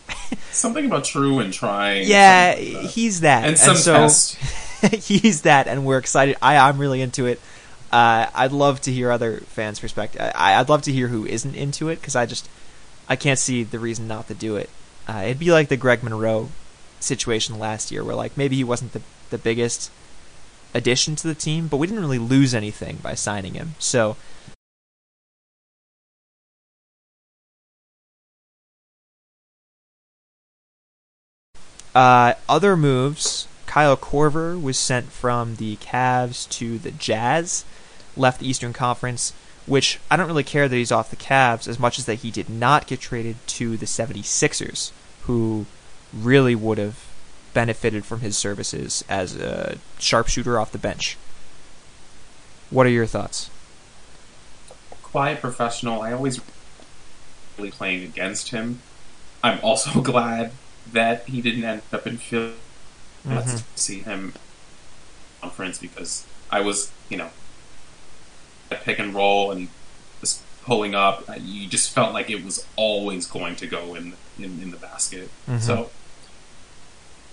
Something 0.52 0.86
about 0.86 1.04
true 1.04 1.38
and 1.38 1.52
trying. 1.52 2.06
Yeah, 2.08 2.54
something 2.54 2.72
like 2.74 2.82
that. 2.82 2.90
he's 2.92 3.20
that, 3.20 3.44
and 3.48 3.58
some 3.58 3.76
so 3.76 3.92
test. 3.94 4.34
he's 5.06 5.42
that, 5.42 5.68
and 5.68 5.84
we're 5.84 5.98
excited. 5.98 6.36
I 6.40 6.56
I'm 6.56 6.78
really 6.78 7.02
into 7.02 7.26
it. 7.26 7.40
Uh, 7.92 8.26
I'd 8.34 8.52
love 8.52 8.80
to 8.82 8.92
hear 8.92 9.10
other 9.10 9.40
fans' 9.40 9.80
perspective. 9.80 10.20
I, 10.34 10.54
I'd 10.54 10.68
love 10.70 10.82
to 10.82 10.92
hear 10.92 11.08
who 11.08 11.24
isn't 11.26 11.54
into 11.54 11.88
it 11.90 11.96
because 11.96 12.16
I 12.16 12.24
just 12.26 12.48
I 13.08 13.16
can't 13.16 13.38
see 13.38 13.64
the 13.64 13.78
reason 13.78 14.08
not 14.08 14.28
to 14.28 14.34
do 14.34 14.56
it. 14.56 14.70
Uh, 15.06 15.22
it'd 15.26 15.38
be 15.38 15.52
like 15.52 15.68
the 15.68 15.76
Greg 15.76 16.02
Monroe 16.02 16.48
situation 17.00 17.58
last 17.58 17.90
year, 17.92 18.02
where 18.02 18.14
like 18.16 18.36
maybe 18.36 18.56
he 18.56 18.64
wasn't 18.64 18.92
the 18.94 19.02
the 19.30 19.38
biggest 19.38 19.90
addition 20.74 21.16
to 21.16 21.28
the 21.28 21.34
team, 21.34 21.68
but 21.68 21.76
we 21.76 21.86
didn't 21.86 22.00
really 22.02 22.18
lose 22.18 22.54
anything 22.54 22.96
by 23.02 23.14
signing 23.14 23.54
him. 23.54 23.74
So 23.78 24.16
Uh, 31.98 32.34
other 32.48 32.76
moves: 32.76 33.48
Kyle 33.66 33.96
Korver 33.96 34.60
was 34.62 34.78
sent 34.78 35.10
from 35.10 35.56
the 35.56 35.74
Cavs 35.78 36.48
to 36.50 36.78
the 36.78 36.92
Jazz, 36.92 37.64
left 38.16 38.38
the 38.38 38.48
Eastern 38.48 38.72
Conference. 38.72 39.32
Which 39.66 39.98
I 40.08 40.16
don't 40.16 40.28
really 40.28 40.44
care 40.44 40.68
that 40.68 40.76
he's 40.76 40.92
off 40.92 41.10
the 41.10 41.16
Cavs 41.16 41.66
as 41.66 41.76
much 41.80 41.98
as 41.98 42.06
that 42.06 42.20
he 42.20 42.30
did 42.30 42.48
not 42.48 42.86
get 42.86 43.00
traded 43.00 43.44
to 43.48 43.76
the 43.76 43.84
76ers, 43.84 44.92
who 45.22 45.66
really 46.14 46.54
would 46.54 46.78
have 46.78 47.04
benefited 47.52 48.04
from 48.04 48.20
his 48.20 48.36
services 48.36 49.04
as 49.08 49.34
a 49.34 49.78
sharpshooter 49.98 50.56
off 50.56 50.70
the 50.70 50.78
bench. 50.78 51.18
What 52.70 52.86
are 52.86 52.90
your 52.90 53.06
thoughts? 53.06 53.50
Quiet 55.02 55.40
professional. 55.40 56.00
I 56.00 56.12
always 56.12 56.40
really 57.58 57.72
playing 57.72 58.04
against 58.04 58.50
him. 58.50 58.82
I'm 59.42 59.58
also 59.64 60.00
glad 60.00 60.52
that 60.92 61.28
he 61.28 61.40
didn't 61.40 61.64
end 61.64 61.82
up 61.92 62.06
in 62.06 62.18
Philly. 62.18 62.54
Mm-hmm. 63.26 63.36
Let's 63.36 63.64
see 63.74 64.00
him 64.00 64.34
conference 65.40 65.78
because 65.78 66.26
I 66.50 66.60
was, 66.60 66.90
you 67.08 67.16
know, 67.16 67.30
at 68.70 68.82
pick 68.82 68.98
and 68.98 69.14
roll 69.14 69.50
and 69.50 69.68
just 70.20 70.42
pulling 70.64 70.94
up. 70.94 71.24
You 71.40 71.68
just 71.68 71.92
felt 71.92 72.12
like 72.12 72.30
it 72.30 72.44
was 72.44 72.66
always 72.76 73.26
going 73.26 73.56
to 73.56 73.66
go 73.66 73.94
in 73.94 74.14
in, 74.38 74.60
in 74.62 74.70
the 74.70 74.76
basket. 74.76 75.30
Mm-hmm. 75.46 75.58
So 75.58 75.90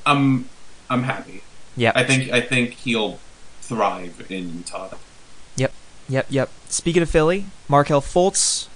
I'm 0.06 0.50
I'm 0.89 1.04
happy. 1.04 1.44
Yeah, 1.76 1.91
I 1.96 2.04
think 2.04 2.32
I 2.32 2.41
think 2.41 2.72
he'll 2.72 3.20
thrive 3.62 4.26
in 4.30 4.58
Utah. 4.58 4.94
Yep, 5.58 5.74
yep, 6.08 6.26
yep. 6.30 6.50
Speaking 6.70 7.02
of 7.02 7.10
Philly, 7.10 7.48
Markelle 7.68 8.02
Fultz 8.02 8.68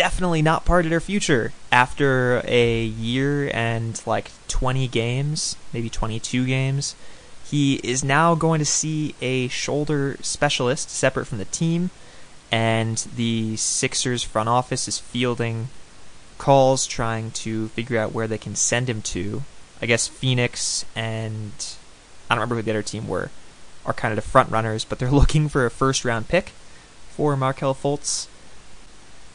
definitely 0.00 0.40
not 0.40 0.64
part 0.64 0.86
of 0.86 0.90
their 0.90 0.98
future 0.98 1.52
after 1.70 2.40
a 2.46 2.84
year 2.84 3.50
and 3.52 4.00
like 4.06 4.30
20 4.48 4.88
games, 4.88 5.56
maybe 5.74 5.90
22 5.90 6.46
games. 6.46 6.94
He 7.44 7.74
is 7.84 8.02
now 8.02 8.34
going 8.34 8.60
to 8.60 8.64
see 8.64 9.14
a 9.20 9.48
shoulder 9.48 10.16
specialist 10.22 10.88
separate 10.88 11.26
from 11.26 11.36
the 11.36 11.44
team, 11.44 11.90
and 12.50 12.96
the 13.14 13.56
Sixers 13.56 14.22
front 14.22 14.48
office 14.48 14.88
is 14.88 14.98
fielding 14.98 15.68
calls 16.38 16.86
trying 16.86 17.30
to 17.32 17.68
figure 17.68 17.98
out 17.98 18.14
where 18.14 18.26
they 18.26 18.38
can 18.38 18.54
send 18.54 18.88
him 18.88 19.02
to. 19.02 19.42
I 19.82 19.86
guess 19.86 20.08
Phoenix 20.08 20.86
and 20.96 21.52
I 22.30 22.36
don't 22.36 22.40
remember 22.40 22.54
who 22.54 22.62
the 22.62 22.70
other 22.70 22.82
team 22.82 23.06
were 23.06 23.28
are 23.84 23.92
kind 23.92 24.12
of 24.12 24.16
the 24.16 24.30
front 24.30 24.50
runners, 24.50 24.82
but 24.82 24.98
they're 24.98 25.10
looking 25.20 25.50
for 25.50 25.66
a 25.66 25.70
first 25.70 26.06
round 26.06 26.28
pick 26.28 26.52
for 27.10 27.36
Markelle 27.36 27.74
Fultz. 27.74 28.28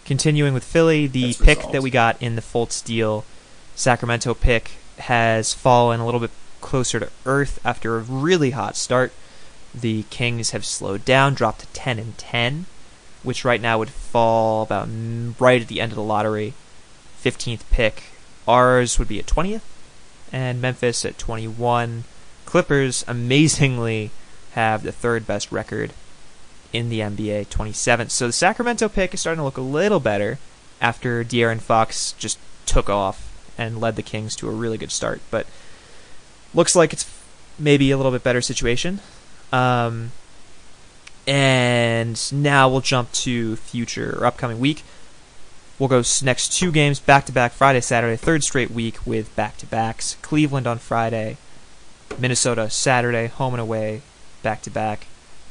Continuing 0.05 0.53
with 0.53 0.63
Philly, 0.63 1.07
the 1.07 1.27
That's 1.27 1.37
pick 1.39 1.57
resolved. 1.57 1.73
that 1.73 1.81
we 1.81 1.89
got 1.89 2.21
in 2.21 2.35
the 2.35 2.41
Fultz 2.41 2.83
deal, 2.83 3.25
Sacramento 3.75 4.35
pick, 4.35 4.71
has 4.99 5.55
fallen 5.55 5.99
a 5.99 6.05
little 6.05 6.19
bit 6.19 6.29
closer 6.61 6.99
to 6.99 7.09
earth 7.25 7.59
after 7.65 7.97
a 7.97 8.01
really 8.01 8.51
hot 8.51 8.75
start. 8.77 9.11
The 9.73 10.03
Kings 10.11 10.51
have 10.51 10.63
slowed 10.63 11.05
down, 11.05 11.33
dropped 11.33 11.61
to 11.61 11.67
10 11.67 11.97
and 11.97 12.15
10, 12.19 12.67
which 13.23 13.43
right 13.43 13.59
now 13.59 13.79
would 13.79 13.89
fall 13.89 14.61
about 14.61 14.87
right 15.39 15.61
at 15.61 15.67
the 15.67 15.81
end 15.81 15.91
of 15.91 15.95
the 15.95 16.03
lottery. 16.03 16.53
15th 17.23 17.67
pick. 17.71 18.03
Ours 18.47 18.99
would 18.99 19.07
be 19.07 19.17
at 19.17 19.25
20th, 19.25 19.63
and 20.31 20.61
Memphis 20.61 21.03
at 21.03 21.17
21. 21.17 22.03
Clippers 22.45 23.03
amazingly 23.07 24.11
have 24.51 24.83
the 24.83 24.91
third 24.91 25.25
best 25.25 25.51
record 25.51 25.93
in 26.75 26.89
the 26.89 26.99
NBA, 26.99 27.47
27th. 27.47 28.11
So 28.11 28.27
the 28.27 28.33
Sacramento 28.33 28.89
pick 28.89 29.13
is 29.13 29.21
starting 29.21 29.39
to 29.39 29.45
look 29.45 29.57
a 29.57 29.61
little 29.61 30.01
better 30.01 30.37
after 30.81 31.23
De'Aaron 31.23 31.61
Fox 31.61 32.13
just 32.13 32.37
took 32.65 32.89
off 32.89 33.31
and 33.57 33.79
led 33.79 33.95
the 33.95 34.03
Kings 34.03 34.35
to 34.35 34.49
a 34.49 34.51
really 34.51 34.77
good 34.77 34.91
start. 34.91 35.21
But 35.31 35.47
looks 36.53 36.75
like 36.75 36.91
it's 36.91 37.09
maybe 37.57 37.91
a 37.91 37.97
little 37.97 38.11
bit 38.11 38.23
better 38.23 38.41
situation. 38.41 38.99
Um, 39.53 40.11
and 41.25 42.19
now 42.33 42.67
we'll 42.67 42.81
jump 42.81 43.11
to 43.13 43.55
future 43.55 44.17
or 44.19 44.25
upcoming 44.25 44.59
week. 44.59 44.83
We'll 45.79 45.89
go 45.89 46.03
next 46.23 46.57
two 46.57 46.71
games 46.71 46.99
back 46.99 47.25
to 47.25 47.31
back 47.31 47.53
Friday, 47.53 47.81
Saturday, 47.81 48.17
third 48.17 48.43
straight 48.43 48.71
week 48.71 49.05
with 49.05 49.33
back 49.35 49.57
to 49.57 49.65
backs. 49.65 50.17
Cleveland 50.21 50.67
on 50.67 50.77
Friday, 50.77 51.37
Minnesota 52.19 52.69
Saturday, 52.69 53.27
home 53.27 53.53
and 53.53 53.61
away, 53.61 54.01
back 54.43 54.61
to 54.63 54.69
back. 54.69 55.07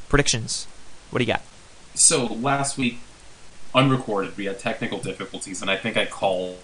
Predictions. 0.08 0.66
What 1.14 1.20
do 1.20 1.26
you 1.26 1.32
got? 1.32 1.42
So 1.94 2.24
last 2.26 2.76
week, 2.76 2.98
unrecorded, 3.72 4.36
we 4.36 4.46
had 4.46 4.58
technical 4.58 4.98
difficulties, 4.98 5.62
and 5.62 5.70
I 5.70 5.76
think 5.76 5.96
I 5.96 6.06
called 6.06 6.58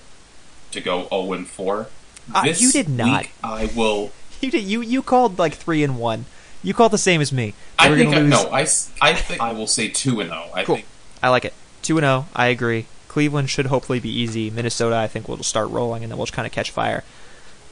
to 0.72 0.80
go 0.80 1.02
zero 1.02 1.08
oh 1.12 1.32
and 1.32 1.46
four. 1.46 1.86
Uh, 2.34 2.52
you 2.56 2.72
did 2.72 2.88
not. 2.88 3.28
I 3.44 3.70
will. 3.76 4.10
You 4.40 4.50
did. 4.50 4.64
You 4.64 4.80
you 4.80 5.02
called 5.02 5.38
like 5.38 5.52
three 5.52 5.84
and 5.84 5.98
one. 5.98 6.24
You 6.62 6.72
called 6.72 6.92
the 6.92 6.98
same 6.98 7.20
as 7.20 7.30
me. 7.30 7.52
I 7.78 7.94
think 7.94 8.14
I, 8.14 8.22
no. 8.22 8.48
I, 8.50 8.62
I 9.02 9.14
think 9.14 9.38
I 9.38 9.52
will 9.52 9.66
say 9.66 9.88
two 9.88 10.18
and 10.20 10.30
zero. 10.30 10.46
Oh. 10.46 10.54
I 10.54 10.64
cool. 10.64 10.76
think 10.76 10.86
I 11.22 11.28
like 11.28 11.44
it. 11.44 11.52
Two 11.82 11.98
and 11.98 12.04
zero. 12.04 12.26
I 12.34 12.46
agree. 12.46 12.86
Cleveland 13.06 13.50
should 13.50 13.66
hopefully 13.66 14.00
be 14.00 14.08
easy. 14.08 14.48
Minnesota, 14.48 14.96
I 14.96 15.06
think, 15.06 15.28
will 15.28 15.36
just 15.36 15.50
start 15.50 15.68
rolling, 15.68 16.02
and 16.02 16.10
then 16.10 16.16
we'll 16.16 16.26
just 16.26 16.34
kind 16.34 16.46
of 16.46 16.52
catch 16.52 16.70
fire. 16.70 17.04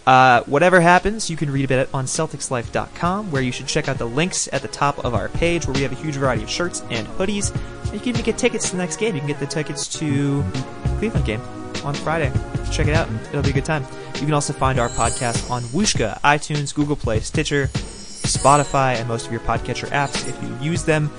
Uh, 0.09 0.43
whatever 0.45 0.81
happens, 0.81 1.29
you 1.29 1.37
can 1.37 1.51
read 1.51 1.67
about 1.67 1.81
it 1.81 1.91
on 1.93 2.07
CelticsLife.com, 2.07 3.31
where 3.31 3.43
you 3.43 3.53
should 3.53 3.67
check 3.67 3.91
out 3.91 3.99
the 3.99 4.07
links 4.07 4.49
at 4.55 4.63
the 4.63 4.69
top 4.69 5.05
of 5.05 5.13
our 5.13 5.29
page, 5.29 5.67
where 5.67 5.75
we 5.75 5.83
have 5.83 5.93
a 5.93 5.97
huge 5.97 6.17
variety 6.17 6.43
of 6.43 6.49
shirts 6.49 6.83
and 6.89 7.07
hoodies. 7.07 7.55
And 7.85 7.93
you 7.93 8.01
can 8.01 8.09
even 8.09 8.23
get 8.23 8.39
tickets 8.39 8.71
to 8.71 8.77
the 8.77 8.79
next 8.79 8.97
game. 8.97 9.15
You 9.15 9.21
can 9.21 9.29
get 9.29 9.39
the 9.39 9.47
tickets 9.47 9.87
to 9.99 10.43
the 10.43 10.97
Cleveland 10.99 11.27
game 11.27 11.43
on 11.85 11.93
Friday. 11.93 12.33
Check 12.73 12.87
it 12.87 12.95
out; 12.95 13.07
it'll 13.29 13.43
be 13.43 13.51
a 13.51 13.53
good 13.53 13.67
time. 13.67 13.85
You 14.15 14.23
can 14.23 14.33
also 14.33 14.55
find 14.55 14.79
our 14.79 14.89
podcast 14.89 15.51
on 15.51 15.63
Whooshkaa, 15.65 16.23
iTunes, 16.23 16.75
Google 16.75 16.97
Play, 16.97 17.21
Stitcher, 17.21 17.67
Spotify, 17.67 18.95
and 18.95 19.07
most 19.09 19.27
of 19.27 19.33
your 19.33 19.43
podcatcher 19.43 19.89
apps. 19.89 20.27
If 20.27 20.43
you 20.43 20.71
use 20.71 20.85
them, 20.85 21.11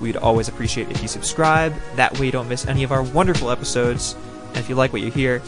we'd 0.00 0.16
always 0.16 0.48
appreciate 0.48 0.90
if 0.90 1.02
you 1.02 1.08
subscribe. 1.08 1.74
That 1.96 2.18
way, 2.18 2.24
you 2.24 2.32
don't 2.32 2.48
miss 2.48 2.66
any 2.66 2.82
of 2.82 2.92
our 2.92 3.02
wonderful 3.02 3.50
episodes. 3.50 4.16
And 4.48 4.56
if 4.56 4.70
you 4.70 4.74
like 4.74 4.94
what 4.94 5.02
you 5.02 5.10
hear, 5.10 5.42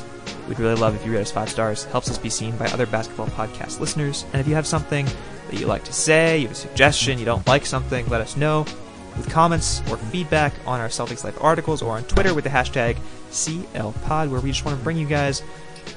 We'd 0.49 0.59
really 0.59 0.75
love 0.75 0.95
if 0.95 1.05
you 1.05 1.13
rate 1.13 1.21
us 1.21 1.31
five 1.31 1.49
stars. 1.49 1.85
Helps 1.85 2.11
us 2.11 2.19
be 2.19 2.31
seen 2.31 2.57
by 2.57 2.67
other 2.67 2.87
basketball 2.87 3.27
podcast 3.29 3.81
listeners. 3.81 4.25
And 4.33 4.41
if 4.41 4.49
you 4.49 4.55
have 4.55 4.67
something 4.67 5.07
that 5.51 5.59
you 5.59 5.67
like 5.67 5.85
to 5.85 5.93
say, 5.93 6.39
you 6.39 6.49
have 6.49 6.57
a 6.57 6.59
suggestion, 6.59 7.19
you 7.19 7.25
don't 7.25 7.47
like 7.47 7.67
something, 7.67 8.09
let 8.09 8.21
us 8.21 8.37
know 8.37 8.65
with 9.17 9.29
comments 9.29 9.81
or 9.91 9.97
feedback 9.97 10.53
on 10.67 10.81
our 10.81 10.89
Celtics 10.89 11.25
Life 11.25 11.37
articles 11.43 11.83
or 11.83 11.93
on 11.93 12.05
Twitter 12.05 12.35
with 12.35 12.45
the 12.45 12.51
hashtag 12.51 12.97
CLPod, 13.31 14.31
where 14.31 14.41
we 14.41 14.51
just 14.51 14.65
want 14.65 14.79
to 14.79 14.85
bring 14.85 14.97
you 14.97 15.07
guys 15.07 15.43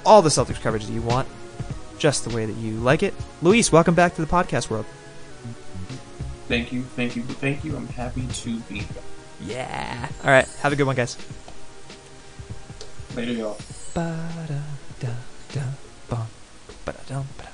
all 0.06 0.22
the 0.22 0.30
Celtics 0.30 0.62
coverage 0.62 0.86
that 0.86 0.93
you 0.93 1.02
want, 1.02 1.28
just 1.98 2.28
the 2.28 2.36
way 2.36 2.46
that 2.46 2.58
you 2.58 2.74
like 2.78 3.04
it. 3.04 3.13
Luis, 3.41 3.72
welcome 3.72 3.96
back 3.96 4.15
to 4.15 4.22
the 4.22 4.28
podcast 4.28 4.69
world. 4.69 4.86
Thank 6.48 6.72
you, 6.72 6.84
thank 6.84 7.15
you, 7.15 7.24
thank 7.24 7.63
you. 7.63 7.76
I'm 7.76 7.88
happy 7.88 8.28
to 8.28 8.60
be 8.62 8.80
here. 8.80 8.88
Yeah. 9.46 10.10
All 10.24 10.32
right. 10.32 10.48
Have 10.62 10.74
a 10.74 10.76
good 10.76 10.86
one, 10.86 10.96
guys. 10.96 11.17
Later, 13.15 13.34
y'all. 13.34 13.58
Ba-da-da-da-bum. 13.94 16.28
Ba-da-dum-ba-da. 16.86 17.53